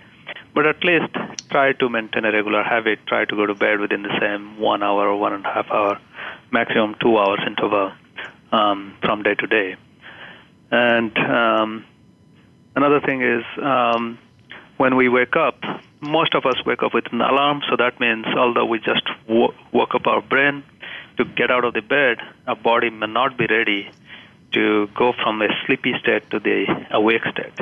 [0.53, 1.13] but at least
[1.49, 2.99] try to maintain a regular habit.
[3.07, 5.69] Try to go to bed within the same one hour or one and a half
[5.71, 5.99] hour,
[6.51, 7.91] maximum two hours interval
[8.51, 9.75] um, from day to day.
[10.71, 11.85] And um,
[12.75, 14.17] another thing is um,
[14.77, 15.59] when we wake up,
[16.01, 19.53] most of us wake up with an alarm, so that means although we just w-
[19.71, 20.63] woke up our brain
[21.17, 23.91] to get out of the bed, our body may not be ready
[24.53, 27.53] to go from a sleepy state to the awake state.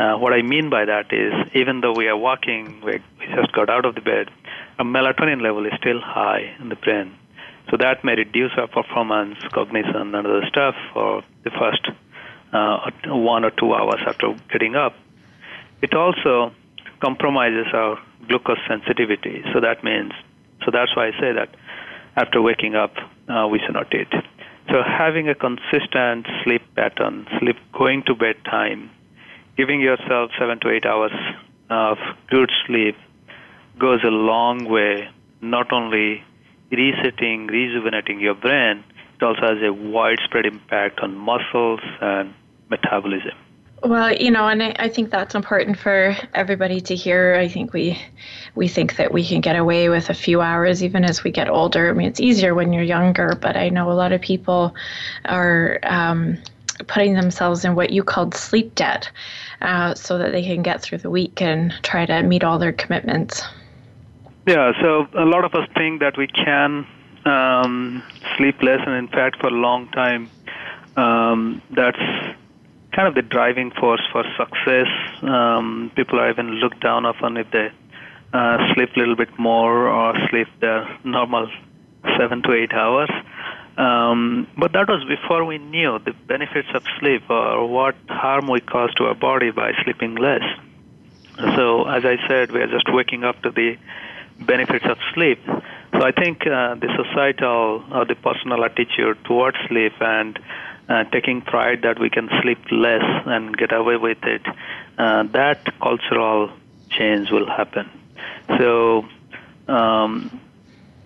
[0.00, 3.02] Uh, what I mean by that is, even though we are walking, we,
[3.36, 4.30] just got out of the bed,
[4.78, 7.14] our melatonin level is still high in the brain.
[7.70, 11.86] So that may reduce our performance, cognition, and other stuff for the first
[12.54, 14.94] uh, one or two hours after getting up.
[15.82, 16.52] It also
[17.00, 19.42] compromises our glucose sensitivity.
[19.52, 20.12] So that means,
[20.64, 21.54] so that's why I say that
[22.16, 22.94] after waking up,
[23.28, 24.08] uh, we should not eat.
[24.70, 28.90] So having a consistent sleep pattern, sleep going to bed time,
[29.60, 31.12] giving yourself seven to eight hours
[31.68, 31.98] of
[32.30, 32.96] good sleep
[33.78, 35.06] goes a long way,
[35.42, 36.24] not only
[36.70, 38.82] resetting, rejuvenating your brain,
[39.14, 42.32] it also has a widespread impact on muscles and
[42.70, 43.36] metabolism.
[43.82, 47.34] Well, you know, and I, I, think that's important for everybody to hear.
[47.34, 47.98] I think we
[48.54, 51.48] we think that we can get away with a few hours even as we get
[51.48, 51.88] older.
[51.88, 54.74] I mean, it's easier when you're younger, but I know a lot of people
[55.24, 56.38] are um,
[56.86, 59.10] putting themselves in what you called sleep debt,
[59.62, 62.72] uh, so that they can get through the week and try to meet all their
[62.72, 63.42] commitments.
[64.46, 66.86] Yeah, so a lot of us think that we can
[67.24, 68.02] um,
[68.36, 70.30] sleep less, and in fact, for a long time,
[70.96, 71.98] um, that's
[72.92, 74.88] kind of the driving force for success.
[75.22, 77.70] Um, people are even looked down upon if they
[78.32, 81.48] uh, sleep a little bit more or sleep their normal
[82.18, 83.10] seven to eight hours.
[83.76, 88.60] Um, but that was before we knew the benefits of sleep or what harm we
[88.60, 90.42] cause to our body by sleeping less.
[91.56, 93.78] So, as I said, we are just waking up to the
[94.40, 95.40] benefits of sleep.
[95.46, 100.38] So, I think uh, the societal or the personal attitude towards sleep and
[100.90, 104.42] uh, taking pride that we can sleep less and get away with it,
[104.98, 106.50] uh, that cultural
[106.90, 107.88] change will happen.
[108.58, 109.06] So
[109.68, 110.40] um,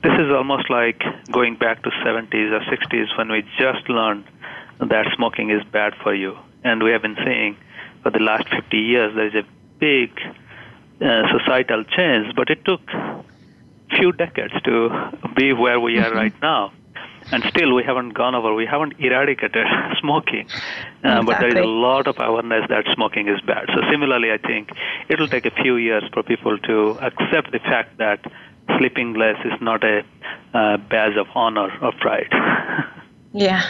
[0.04, 4.24] this is almost like going back to 70s or 60s when we just learned
[4.78, 7.56] that smoking is bad for you, and we have been saying
[8.02, 9.46] for the last 50 years there is a
[9.78, 10.10] big
[11.00, 12.82] uh, societal change, but it took
[13.96, 14.90] few decades to
[15.34, 16.16] be where we are mm-hmm.
[16.16, 16.72] right now
[17.32, 19.66] and still we haven't gone over, we haven't eradicated
[20.00, 20.46] smoking.
[21.04, 21.24] Uh, exactly.
[21.26, 23.66] But there is a lot of awareness that smoking is bad.
[23.68, 24.70] So similarly, I think
[25.08, 28.20] it will take a few years for people to accept the fact that
[28.78, 30.02] sleeping less is not a
[30.54, 32.30] uh, badge of honor or pride.
[33.36, 33.64] Yeah,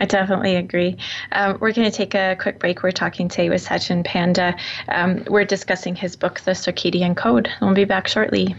[0.00, 0.96] I definitely agree.
[1.30, 2.82] Um, we're going to take a quick break.
[2.82, 4.56] We're talking today with Satchin Panda.
[4.88, 7.50] Um, we're discussing his book, The Circadian Code.
[7.60, 8.56] We'll be back shortly.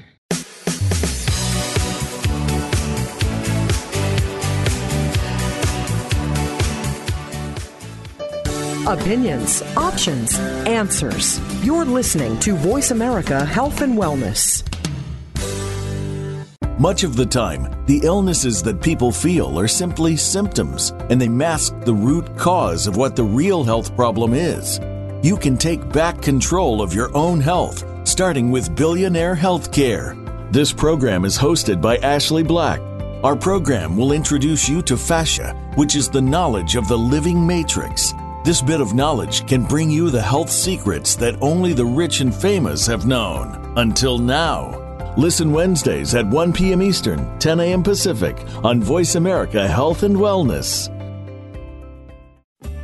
[8.88, 11.40] Opinions, options, answers.
[11.66, 14.64] You're listening to Voice America Health and Wellness.
[16.82, 21.80] Much of the time, the illnesses that people feel are simply symptoms, and they mask
[21.82, 24.80] the root cause of what the real health problem is.
[25.22, 30.18] You can take back control of your own health, starting with Billionaire Healthcare.
[30.52, 32.80] This program is hosted by Ashley Black.
[33.24, 38.12] Our program will introduce you to fascia, which is the knowledge of the living matrix
[38.44, 42.34] this bit of knowledge can bring you the health secrets that only the rich and
[42.34, 43.74] famous have known.
[43.78, 44.81] Until now.
[45.18, 46.82] Listen Wednesdays at 1 p.m.
[46.82, 47.84] Eastern, 10 a.m.
[47.84, 50.90] Pacific on Voice America Health and Wellness.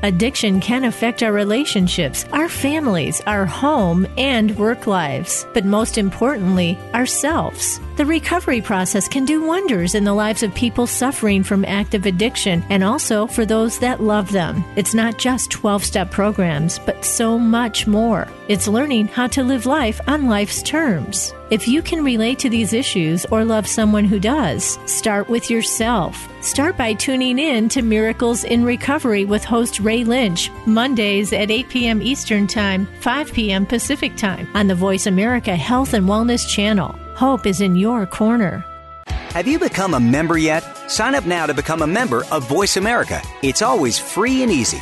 [0.03, 6.78] Addiction can affect our relationships, our families, our home, and work lives, but most importantly,
[6.93, 7.80] ourselves.
[7.95, 12.63] The recovery process can do wonders in the lives of people suffering from active addiction
[12.69, 14.63] and also for those that love them.
[14.75, 18.28] It's not just 12 step programs, but so much more.
[18.47, 21.34] It's learning how to live life on life's terms.
[21.50, 26.28] If you can relate to these issues or love someone who does, start with yourself.
[26.43, 31.70] Start by tuning in to Miracles in Recovery with host Ray Lynch, Mondays at 8
[31.70, 32.02] p.m.
[32.02, 33.66] Eastern Time, 5 p.m.
[33.66, 37.00] Pacific Time on the Voice America Health and Wellness channel.
[37.16, 38.66] Hope is in your corner.
[39.08, 40.64] Have you become a member yet?
[40.91, 43.22] Sign up now to become a member of Voice America.
[43.41, 44.82] It's always free and easy.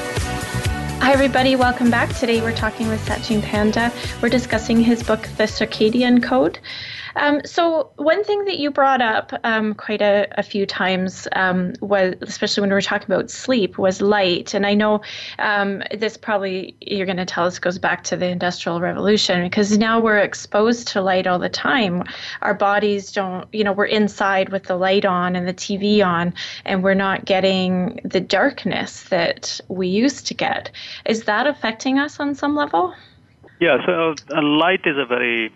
[1.01, 1.55] Hi, everybody.
[1.55, 2.15] Welcome back.
[2.15, 3.91] Today we're talking with Satchin Panda.
[4.21, 6.59] We're discussing his book, The Circadian Code.
[7.15, 11.73] Um, so one thing that you brought up um, quite a, a, few times um,
[11.81, 14.53] was, especially when we were talking about sleep, was light.
[14.53, 15.01] And I know
[15.39, 19.77] um, this probably you're going to tell us goes back to the Industrial Revolution because
[19.77, 22.03] now we're exposed to light all the time.
[22.41, 26.33] Our bodies don't, you know, we're inside with the light on and the TV on,
[26.65, 30.71] and we're not getting the darkness that we used to get.
[31.05, 32.93] Is that affecting us on some level?
[33.59, 35.53] Yeah, so uh, light is a very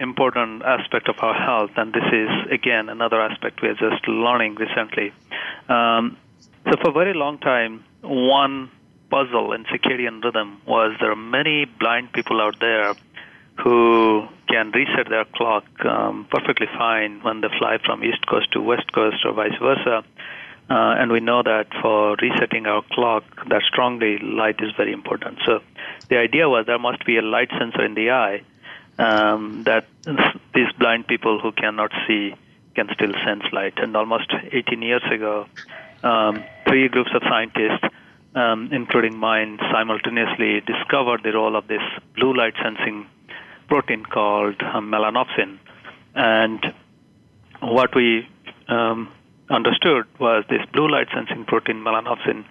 [0.00, 4.54] important aspect of our health, and this is again another aspect we are just learning
[4.56, 5.12] recently.
[5.68, 6.16] Um,
[6.64, 8.70] so for a very long time, one
[9.10, 12.94] puzzle in circadian rhythm was there are many blind people out there
[13.62, 18.60] who can reset their clock um, perfectly fine when they fly from east coast to
[18.60, 20.02] west coast or vice versa.
[20.70, 25.38] Uh, and we know that for resetting our clock, that strongly light is very important.
[25.44, 25.58] So
[26.08, 28.42] the idea was there must be a light sensor in the eye
[29.00, 29.86] um, that
[30.54, 32.34] these blind people who cannot see
[32.74, 33.74] can still sense light.
[33.78, 35.46] And almost 18 years ago,
[36.02, 37.84] um, three groups of scientists,
[38.34, 41.82] um, including mine, simultaneously discovered the role of this
[42.14, 43.06] blue light sensing
[43.68, 45.58] protein called um, melanopsin.
[46.14, 46.60] And
[47.60, 48.28] what we
[48.68, 49.12] um,
[49.48, 52.44] understood was this blue light sensing protein, melanopsin,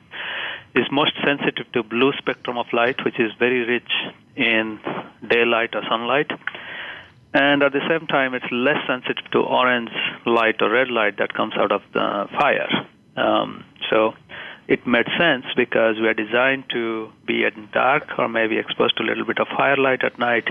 [0.76, 3.92] is most sensitive to blue spectrum of light, which is very rich
[4.36, 4.80] in
[5.28, 6.32] daylight or sunlight.
[7.34, 9.92] And at the same time, it's less sensitive to orange
[10.26, 12.88] light or red light that comes out of the fire.
[13.16, 14.14] Um, so
[14.68, 19.04] it made sense because we are designed to be in dark or maybe exposed to
[19.04, 20.48] a little bit of firelight at night,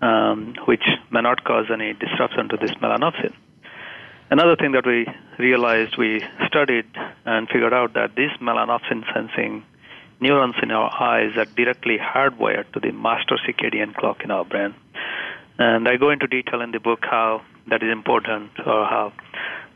[0.00, 3.32] um, which may not cause any disruption to this melanopsin.
[4.30, 5.06] Another thing that we
[5.38, 6.84] realized, we studied
[7.24, 9.64] and figured out that these melanopsin sensing
[10.20, 14.74] neurons in our eyes are directly hardwired to the master circadian clock in our brain.
[15.58, 19.14] And I go into detail in the book how that is important or how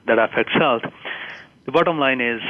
[0.06, 0.82] that affects health.
[1.64, 2.42] The bottom line is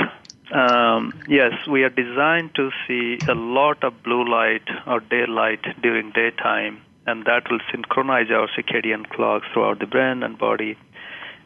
[0.51, 6.11] um, yes, we are designed to see a lot of blue light or daylight during
[6.11, 10.77] daytime, and that will synchronize our circadian clocks throughout the brain and body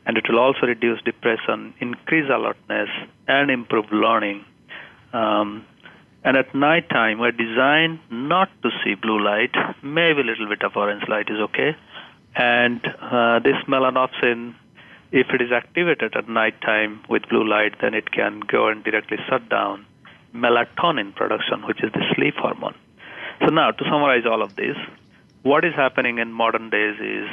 [0.07, 2.89] and it will also reduce depression, increase alertness,
[3.27, 4.45] and improve learning.
[5.13, 5.67] Um,
[6.25, 9.55] and at night time, we're designed not to see blue light.
[9.83, 11.77] Maybe a little bit of orange light is okay.
[12.35, 14.55] And uh, this melanopsin,
[15.13, 18.83] if it is activated at night time with blue light, then it can go and
[18.85, 19.87] directly shut down
[20.35, 22.75] melatonin production, which is the sleep hormone.
[23.41, 24.77] So now, to summarize all of this,
[25.43, 27.29] what is happening in modern days is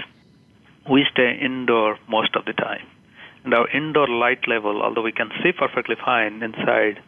[0.90, 2.86] we stay indoor most of the time.
[3.44, 7.02] And our indoor light level, although we can see perfectly fine inside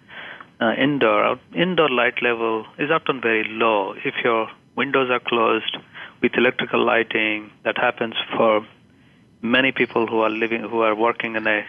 [0.60, 3.94] uh, indoor, our indoor light level is often very low.
[4.04, 5.78] If your windows are closed
[6.22, 8.66] with electrical lighting, that happens for
[9.42, 11.66] many people who are living, who are working in a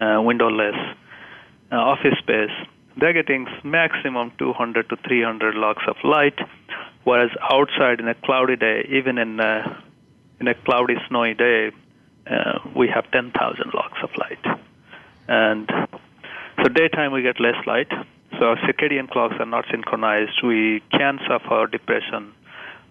[0.00, 0.76] uh, windowless
[1.72, 2.50] uh, office space.
[2.96, 6.38] They're getting maximum 200 to 300 lux of light,
[7.04, 9.80] whereas outside in a cloudy day, even in uh,
[10.40, 11.70] in a cloudy, snowy day,
[12.26, 14.60] uh, we have 10,000 lux of light.
[15.28, 15.70] And
[16.62, 17.90] so daytime we get less light.
[18.38, 20.42] So our circadian clocks are not synchronized.
[20.42, 22.32] We can suffer depression,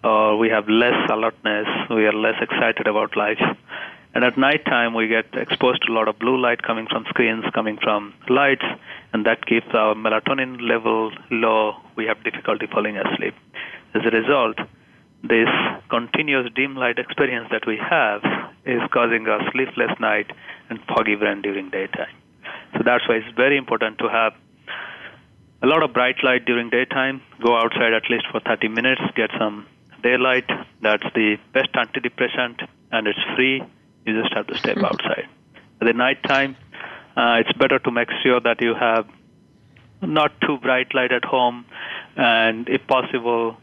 [0.04, 1.68] or we have less alertness.
[1.90, 3.42] We are less excited about life.
[4.14, 7.46] And at nighttime, we get exposed to a lot of blue light coming from screens,
[7.54, 8.66] coming from lights,
[9.14, 11.76] and that keeps our melatonin level low.
[11.96, 13.36] We have difficulty falling asleep.
[13.94, 14.58] As a result,
[15.24, 15.50] this
[15.90, 18.22] continuous dim light experience that we have
[18.66, 20.32] is causing us sleepless night
[20.70, 22.16] and foggy brain during daytime.
[22.74, 24.34] So that's why it's very important to have
[25.62, 27.22] a lot of bright light during daytime.
[27.42, 29.66] Go outside at least for 30 minutes, get some
[30.04, 30.50] daylight.
[30.82, 33.64] That's the best antidepressant, and it's free.
[34.06, 35.28] You just have to step outside.
[35.82, 36.56] At the nighttime,
[37.16, 39.08] uh, it's better to make sure that you have
[40.02, 41.66] not too bright light at home,
[42.16, 43.58] and if possible,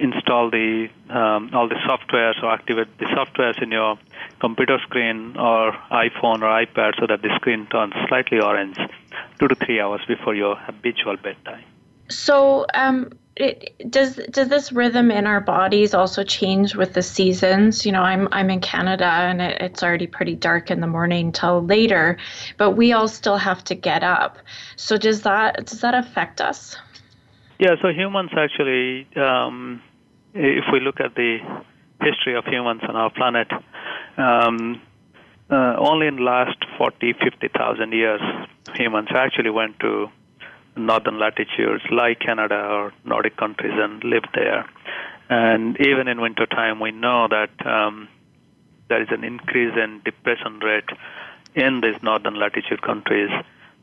[0.00, 3.98] install the um, all the softwares or activate the softwares in your
[4.40, 8.76] computer screen or iPhone or iPad so that the screen turns slightly orange
[9.38, 11.64] two to three hours before your habitual bedtime.
[12.10, 17.86] So, um, it, does does this rhythm in our bodies also change with the seasons?
[17.86, 21.30] You know, I'm I'm in Canada and it, it's already pretty dark in the morning
[21.32, 22.18] till later,
[22.56, 24.38] but we all still have to get up.
[24.76, 26.76] So does that does that affect us?
[27.58, 29.82] Yeah, so humans actually, um,
[30.32, 31.38] if we look at the
[32.00, 33.48] history of humans on our planet,
[34.16, 34.80] um,
[35.50, 38.20] uh, only in the last 40, 50,000 years,
[38.76, 40.08] humans actually went to
[40.76, 44.64] northern latitudes like Canada or Nordic countries and lived there.
[45.28, 48.06] And even in wintertime, we know that um,
[48.88, 50.88] there is an increase in depression rate
[51.56, 53.30] in these northern latitude countries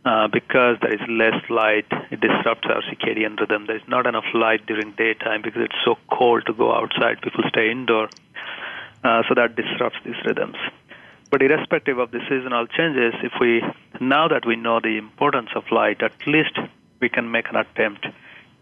[0.05, 1.87] uh, because there is less light.
[2.11, 3.65] It disrupts our circadian rhythm.
[3.65, 7.21] There is not enough light during daytime because it's so cold to go outside.
[7.21, 8.09] People stay indoor,
[9.03, 10.57] uh, so that disrupts these rhythms.
[11.31, 13.63] But irrespective of the seasonal changes, if we
[13.99, 16.57] now that we know the importance of light, at least
[17.01, 18.05] we can make an attempt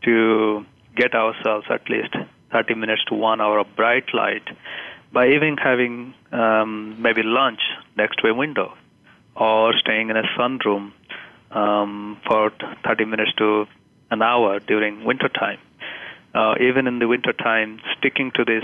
[0.05, 0.65] to
[0.95, 2.15] get ourselves at least
[2.51, 4.47] 30 minutes to one hour of bright light
[5.11, 7.59] by even having um, maybe lunch
[7.97, 8.73] next to a window
[9.35, 10.91] or staying in a sunroom
[11.54, 12.51] um, for
[12.86, 13.66] 30 minutes to
[14.12, 15.60] an hour during winter time.
[16.34, 18.64] Uh, even in the winter time, sticking to this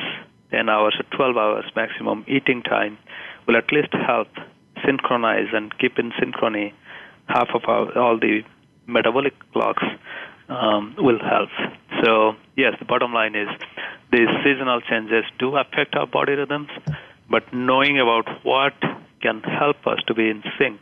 [0.51, 2.97] 10 hours or 12 hours maximum eating time
[3.45, 4.27] will at least help
[4.85, 6.73] synchronize and keep in synchrony
[7.27, 8.41] half of our, all the
[8.87, 9.83] metabolic clocks
[10.49, 11.49] um, will help.
[12.03, 13.49] So, yes, the bottom line is
[14.11, 16.69] these seasonal changes do affect our body rhythms,
[17.29, 18.73] but knowing about what
[19.21, 20.81] can help us to be in sync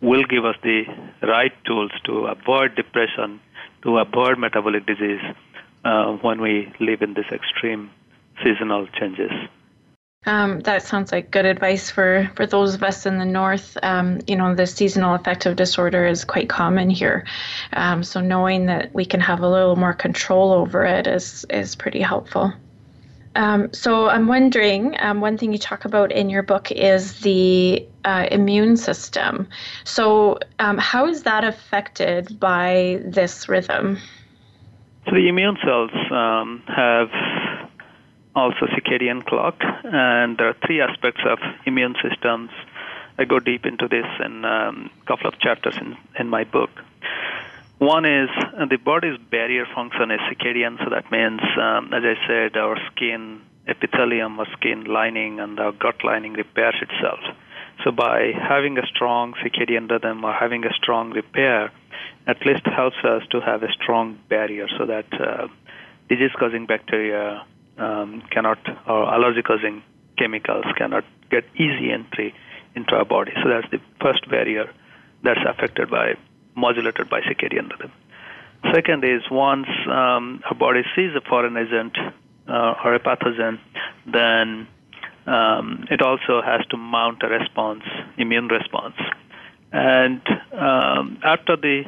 [0.00, 0.84] will give us the
[1.22, 3.40] right tools to avoid depression,
[3.82, 5.20] to avoid metabolic disease
[5.84, 7.90] uh, when we live in these extreme
[8.42, 9.30] seasonal changes.
[10.26, 13.78] Um, that sounds like good advice for, for those of us in the north.
[13.80, 17.24] Um, you know, the seasonal affective disorder is quite common here.
[17.72, 21.76] Um, so knowing that we can have a little more control over it is, is
[21.76, 22.52] pretty helpful.
[23.36, 27.86] Um, so I'm wondering, um, one thing you talk about in your book is the
[28.04, 29.48] uh, immune system.
[29.84, 33.98] So um, how is that affected by this rhythm?
[35.04, 35.90] So the immune cells
[36.66, 37.10] have
[38.34, 42.50] also circadian clock, and there are three aspects of immune systems.
[43.18, 46.70] I go deep into this in a um, couple of chapters in, in my book.
[47.78, 52.16] One is uh, the body's barrier function is circadian, so that means, um, as I
[52.26, 57.20] said, our skin epithelium or skin lining and our gut lining repairs itself.
[57.84, 61.70] So by having a strong circadian rhythm or having a strong repair,
[62.26, 65.46] at least helps us to have a strong barrier so that uh,
[66.08, 67.44] disease-causing bacteria
[67.76, 68.58] um, cannot,
[68.88, 69.82] or allergy causing
[70.16, 72.34] chemicals cannot get easy entry
[72.74, 73.32] into our body.
[73.42, 74.72] So that's the first barrier
[75.22, 76.14] that's affected by,
[76.56, 77.92] modulated by circadian rhythm.
[78.72, 81.96] Second is once um, body sees a foreign agent
[82.48, 83.58] uh, or a pathogen,
[84.06, 84.66] then
[85.26, 87.82] um, it also has to mount a response,
[88.16, 88.96] immune response.
[89.72, 91.84] And um, after the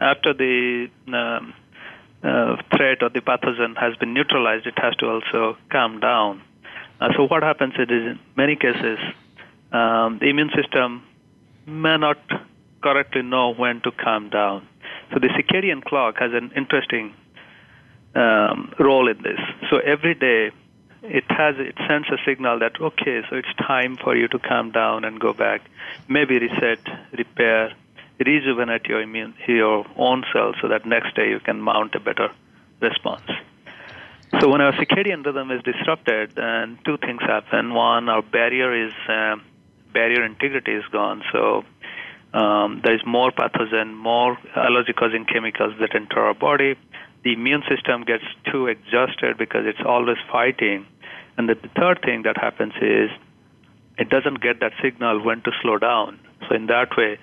[0.00, 1.54] after the um,
[2.22, 6.42] uh, threat or the pathogen has been neutralized, it has to also calm down.
[7.00, 8.98] Uh, so what happens is, in many cases,
[9.72, 11.02] um, the immune system
[11.66, 12.18] may not
[12.82, 14.66] correctly know when to calm down.
[15.12, 17.14] So the circadian clock has an interesting
[18.14, 19.40] um, role in this.
[19.70, 20.50] So every day,
[21.02, 24.70] it has it sends a signal that okay, so it's time for you to calm
[24.70, 25.62] down and go back,
[26.08, 26.78] maybe reset,
[27.16, 27.72] repair,
[28.18, 32.28] rejuvenate your immune your own cells so that next day you can mount a better
[32.80, 33.30] response.
[34.40, 37.74] So when our circadian rhythm is disrupted, then two things happen.
[37.74, 39.42] One, our barrier is um,
[39.92, 41.22] barrier integrity is gone.
[41.32, 41.64] So
[42.32, 46.76] um, there is more pathogen, more allergy-causing chemicals that enter our body.
[47.24, 50.86] The immune system gets too exhausted because it's always fighting.
[51.36, 53.10] And the, the third thing that happens is
[53.98, 56.20] it doesn't get that signal when to slow down.
[56.48, 57.18] So in that way,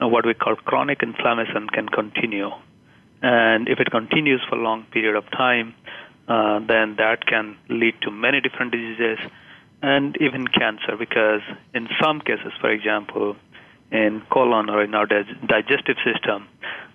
[0.00, 2.50] what we call chronic inflammation can continue.
[3.22, 5.74] And if it continues for a long period of time,
[6.28, 9.18] uh, then that can lead to many different diseases
[9.82, 11.42] and even cancer because
[11.74, 13.36] in some cases, for example,
[13.90, 16.48] in colon or in our digestive system,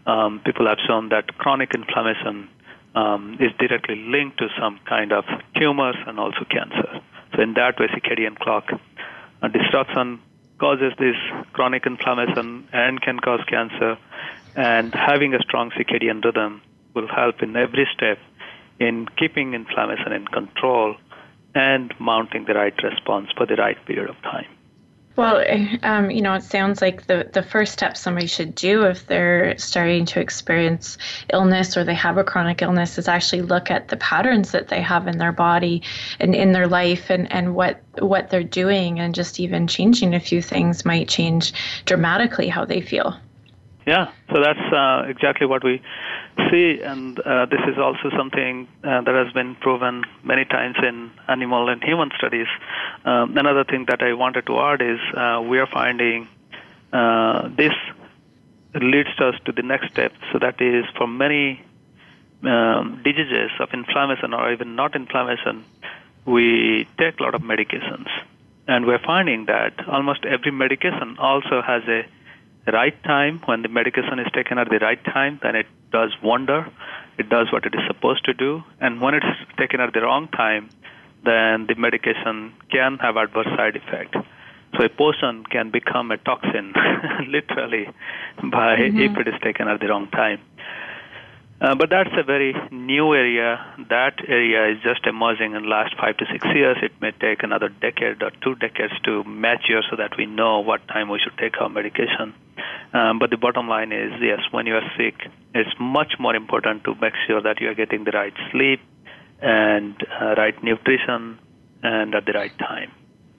[0.06, 2.50] um, people have shown that chronic inflammation
[2.96, 5.24] um, is directly linked to some kind of
[5.56, 7.02] tumors and also cancer.
[7.36, 8.70] So in that way, circadian clock
[9.42, 10.22] uh, disruption
[10.60, 11.16] causes this
[11.54, 13.98] chronic inflammation and can cause cancer.
[14.56, 16.62] And having a strong circadian rhythm
[16.94, 18.20] will help in every step
[18.80, 20.96] in keeping inflammation in control
[21.56, 24.48] and mounting the right response for the right period of time.
[25.18, 25.44] Well,
[25.84, 29.58] um, you know, it sounds like the, the first step somebody should do if they're
[29.58, 30.98] starting to experience
[31.34, 34.82] illness or they have a chronic illness is actually look at the patterns that they
[34.82, 35.82] have in their body
[36.20, 40.20] and in their life and, and what what they're doing and just even changing a
[40.20, 41.54] few things might change
[41.86, 43.18] dramatically how they feel.
[43.86, 45.82] Yeah, so that's uh, exactly what we
[46.50, 51.12] see, and uh, this is also something uh, that has been proven many times in
[51.28, 52.48] animal and human studies.
[53.06, 56.28] Um, another thing that I wanted to add is uh, we are finding
[56.94, 57.74] uh, this
[58.76, 60.14] leads us to the next step.
[60.32, 61.62] So that is for many
[62.44, 65.64] um, diseases of inflammation or even not inflammation,
[66.26, 68.08] we take a lot of medications,
[68.68, 72.06] and we're finding that almost every medication also has a
[72.68, 76.68] right time, when the medication is taken at the right time, then it does wonder.
[77.18, 78.64] It does what it is supposed to do.
[78.80, 79.26] And when it's
[79.58, 80.70] taken at the wrong time,
[81.24, 84.16] then the medication can have adverse side effect.
[84.78, 86.74] So a potion can become a toxin,
[87.28, 87.88] literally,
[88.42, 89.00] by mm-hmm.
[89.00, 90.40] if it is taken at the wrong time.
[91.62, 93.64] Uh, but that's a very new area.
[93.90, 96.78] That area is just emerging in the last five to six years.
[96.82, 100.88] It may take another decade or two decades to mature so that we know what
[100.88, 102.34] time we should take our medication.
[102.94, 106.84] Um, but the bottom line is, yes, when you are sick, it's much more important
[106.86, 108.82] to make sure that you are getting the right sleep
[109.40, 111.38] and uh, right nutrition
[111.84, 112.92] and at the right time.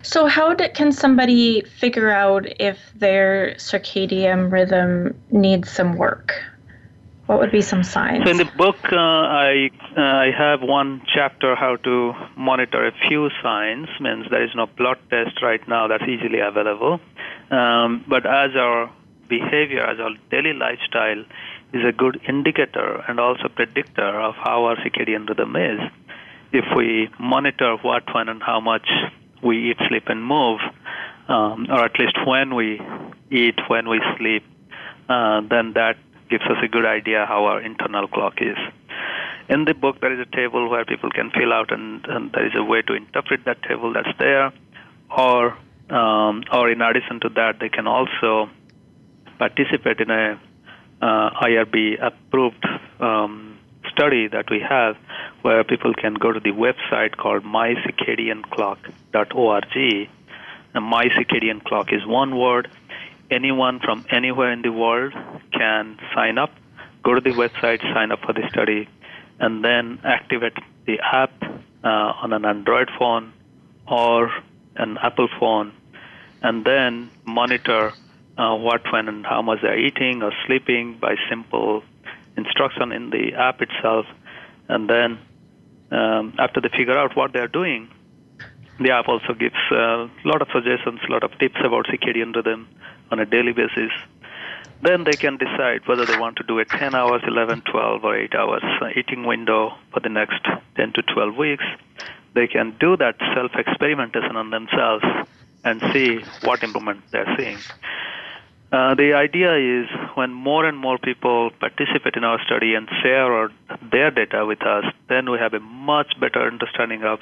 [0.05, 6.35] So, how do, can somebody figure out if their circadian rhythm needs some work?
[7.27, 8.25] What would be some signs?
[8.25, 12.93] So in the book, uh, I uh, I have one chapter how to monitor a
[13.09, 13.89] few signs.
[14.01, 17.01] Means there is no blood test right now that's easily available,
[17.51, 18.91] um, but as our
[19.29, 21.25] behavior, as our daily lifestyle
[21.73, 25.81] is a good indicator and also predictor of how our circadian rhythm is.
[26.53, 28.89] If we monitor what, when, and how much
[29.43, 30.61] we eat, sleep, and move,
[31.29, 32.81] um, or at least when we
[33.31, 34.45] eat, when we sleep,
[35.09, 35.97] uh, then that
[36.33, 38.57] gives us a good idea how our internal clock is.
[39.51, 42.47] In the book, there is a table where people can fill out, and, and there
[42.47, 44.51] is a way to interpret that table that's there.
[45.14, 45.59] Or,
[45.91, 48.49] um, or in addition to that, they can also
[49.39, 50.41] participate in a
[51.03, 52.64] uh, IRB approved
[52.99, 53.59] um,
[53.93, 54.97] study that we have,
[55.43, 60.09] where people can go to the website called mycircadianclock.org.
[60.74, 62.70] And my circadian clock is one word
[63.33, 65.12] anyone from anywhere in the world
[65.53, 66.51] can sign up,
[67.03, 68.89] go to the website, sign up for the study,
[69.41, 70.57] and then activate
[70.87, 71.33] the app
[71.85, 73.33] uh, on an Android phone
[73.87, 74.30] or
[74.76, 75.72] an Apple phone,
[76.43, 77.93] and then monitor
[78.39, 81.83] uh, what, when, and how much they're eating or sleeping by simple
[82.37, 84.07] instruction in the app itself.
[84.68, 85.18] And then
[85.91, 87.89] um, after they figure out what they're doing,
[88.80, 92.35] the app also gives a uh, lot of suggestions, a lot of tips about circadian
[92.35, 92.68] rhythm,
[93.12, 93.92] on a daily basis,
[94.82, 98.16] then they can decide whether they want to do a 10 hours, 11, 12, or
[98.16, 98.62] 8 hours
[98.96, 100.44] eating window for the next
[100.76, 101.64] 10 to 12 weeks.
[102.34, 105.04] They can do that self experimentation on themselves
[105.64, 107.58] and see what improvement they're seeing.
[108.72, 113.50] Uh, the idea is when more and more people participate in our study and share
[113.92, 117.20] their data with us, then we have a much better understanding of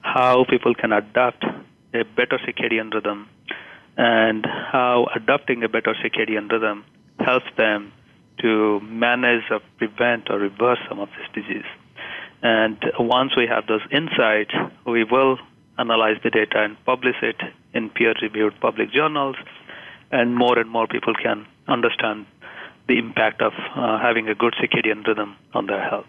[0.00, 1.44] how people can adapt
[1.92, 3.28] a better circadian rhythm
[3.96, 6.84] and how adopting a better circadian rhythm
[7.20, 7.92] helps them
[8.38, 11.64] to manage or prevent or reverse some of this disease.
[12.42, 14.52] And once we have those insights,
[14.86, 15.38] we will
[15.78, 17.40] analyze the data and publish it
[17.72, 19.36] in peer reviewed public journals,
[20.10, 22.26] and more and more people can understand
[22.88, 26.06] the impact of uh, having a good circadian rhythm on their health.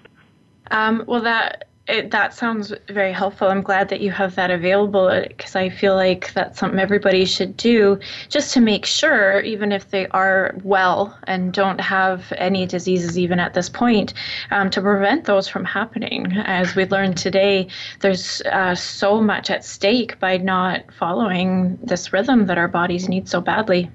[0.70, 3.48] Um, well, that it, that sounds very helpful.
[3.48, 7.56] I'm glad that you have that available because I feel like that's something everybody should
[7.56, 13.18] do just to make sure, even if they are well and don't have any diseases
[13.18, 14.14] even at this point,
[14.52, 16.34] um, to prevent those from happening.
[16.38, 17.68] As we learned today,
[18.02, 23.30] there's uh, so much at stake by not following this rhythm that our bodies need
[23.30, 23.90] so badly.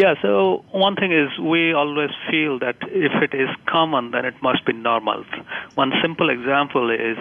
[0.00, 4.32] Yeah, so one thing is we always feel that if it is common, then it
[4.40, 5.26] must be normal.
[5.74, 7.18] One simple example is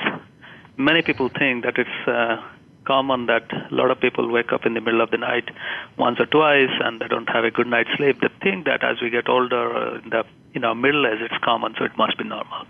[0.78, 2.38] many people think that it's uh,
[2.86, 5.50] common that a lot of people wake up in the middle of the night
[5.98, 8.22] once or twice and they don't have a good night's sleep.
[8.22, 10.24] They think that as we get older, uh,
[10.54, 12.64] in the middle age, it's common, so it must be normal.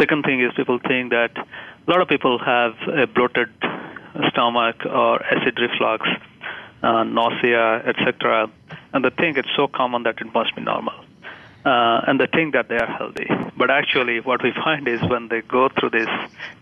[0.00, 3.54] Second thing is people think that a lot of people have a bloated
[4.30, 6.02] stomach or acid reflux,
[6.82, 8.50] uh, nausea, etc.,
[8.92, 10.94] and they think it's so common that it must be normal
[11.66, 13.26] uh, and they think that they are healthy.
[13.56, 16.08] But actually, what we find is when they go through this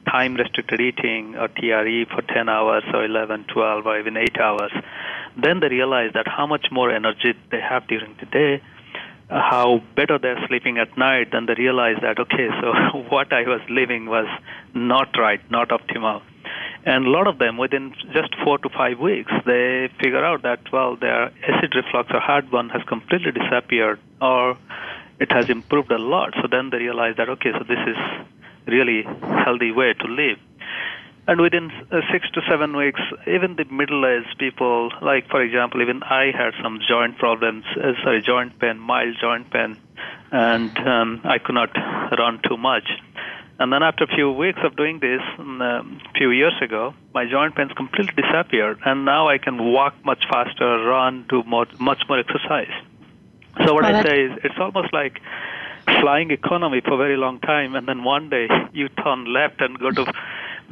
[0.08, 4.72] time restricted eating or TRE for 10 hours or 11, 12, or even 8 hours,
[5.36, 8.62] then they realize that how much more energy they have during the day,
[9.28, 12.72] uh, how better they're sleeping at night, then they realize that, okay, so
[13.10, 14.26] what I was living was
[14.72, 16.22] not right, not optimal.
[16.86, 20.60] And a lot of them, within just four to five weeks, they figure out that,
[20.70, 24.58] well, their acid reflux or heartburn has completely disappeared or
[25.18, 26.34] it has improved a lot.
[26.42, 27.96] So then they realize that, okay, so this is
[28.66, 30.38] really healthy way to live.
[31.26, 36.02] And within uh, six to seven weeks, even the middle-aged people, like for example, even
[36.02, 39.78] I had some joint problems, uh, sorry, joint pain, mild joint pain,
[40.30, 41.70] and um, I could not
[42.18, 42.84] run too much.
[43.58, 45.82] And then after a few weeks of doing this, a
[46.16, 50.84] few years ago, my joint pains completely disappeared, and now I can walk much faster,
[50.84, 52.72] run, do more, much more exercise.
[53.64, 55.20] So what I say is, it's almost like
[56.00, 59.78] flying economy for a very long time, and then one day you turn left and
[59.78, 60.12] go to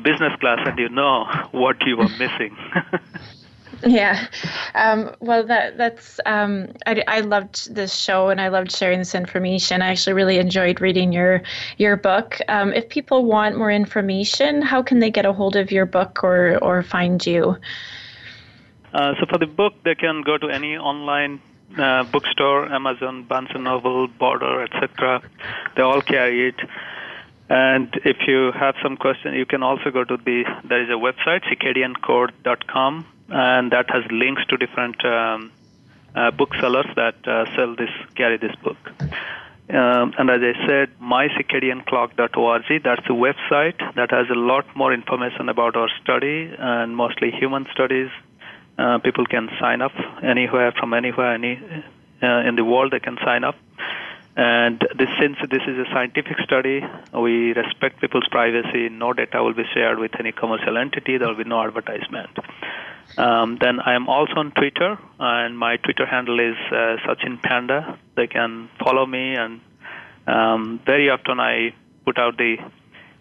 [0.03, 2.57] business class, and you know what you were missing.
[3.85, 4.26] Yeah.
[4.74, 9.14] Um, well, that that's um, I, I loved this show and I loved sharing this
[9.14, 9.83] information.
[9.83, 11.43] I actually really enjoyed reading your
[11.78, 12.39] your book.
[12.49, 16.22] Um, if people want more information, how can they get a hold of your book
[16.22, 17.57] or or find you?
[18.95, 21.41] Uh, so for the book, they can go to any online
[21.78, 25.22] uh, bookstore, Amazon, Barnes and Noble, Border, etc.
[25.76, 26.61] They all carry it.
[27.49, 30.93] And if you have some question, you can also go to the there is a
[30.93, 35.51] website circadiancode.com and that has links to different um,
[36.14, 38.76] uh, booksellers that uh, sell this, carry this book.
[39.70, 45.49] Um, and as I said, mycircadianclock.org, that's a website that has a lot more information
[45.49, 48.11] about our study and mostly human studies.
[48.78, 51.59] Uh, people can sign up anywhere from anywhere any,
[52.22, 53.57] uh, in the world, they can sign up.
[54.37, 58.89] And this, since this is a scientific study, we respect people's privacy.
[58.89, 61.18] No data will be shared with any commercial entity.
[61.18, 62.39] There will be no advertisement.
[63.19, 67.99] Um, then I am also on Twitter, and my Twitter handle is uh, Satchin Panda.
[68.17, 69.61] They can follow me, and
[70.27, 71.75] um, very often I
[72.05, 72.57] put out the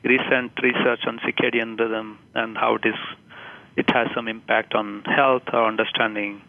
[0.04, 2.96] recent research on circadian rhythm and how it is
[3.78, 6.42] it has some impact on health or understanding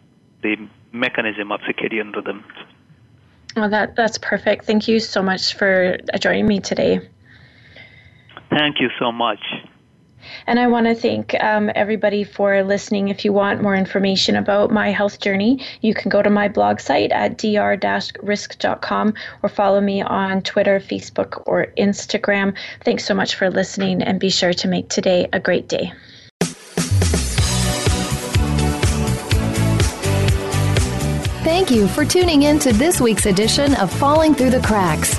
[0.43, 0.57] the
[0.93, 2.45] mechanism of circadian rhythm.
[3.57, 4.65] Well, that that's perfect.
[4.65, 7.01] Thank you so much for joining me today.
[8.51, 9.41] Thank you so much.
[10.47, 13.09] And I want to thank um, everybody for listening.
[13.09, 16.81] If you want more information about my health journey, you can go to my blog
[16.81, 22.57] site at dr-risk.com or follow me on Twitter, Facebook, or Instagram.
[22.85, 25.93] Thanks so much for listening, and be sure to make today a great day.
[31.45, 35.19] Thank you for tuning in to this week's edition of Falling Through the Cracks.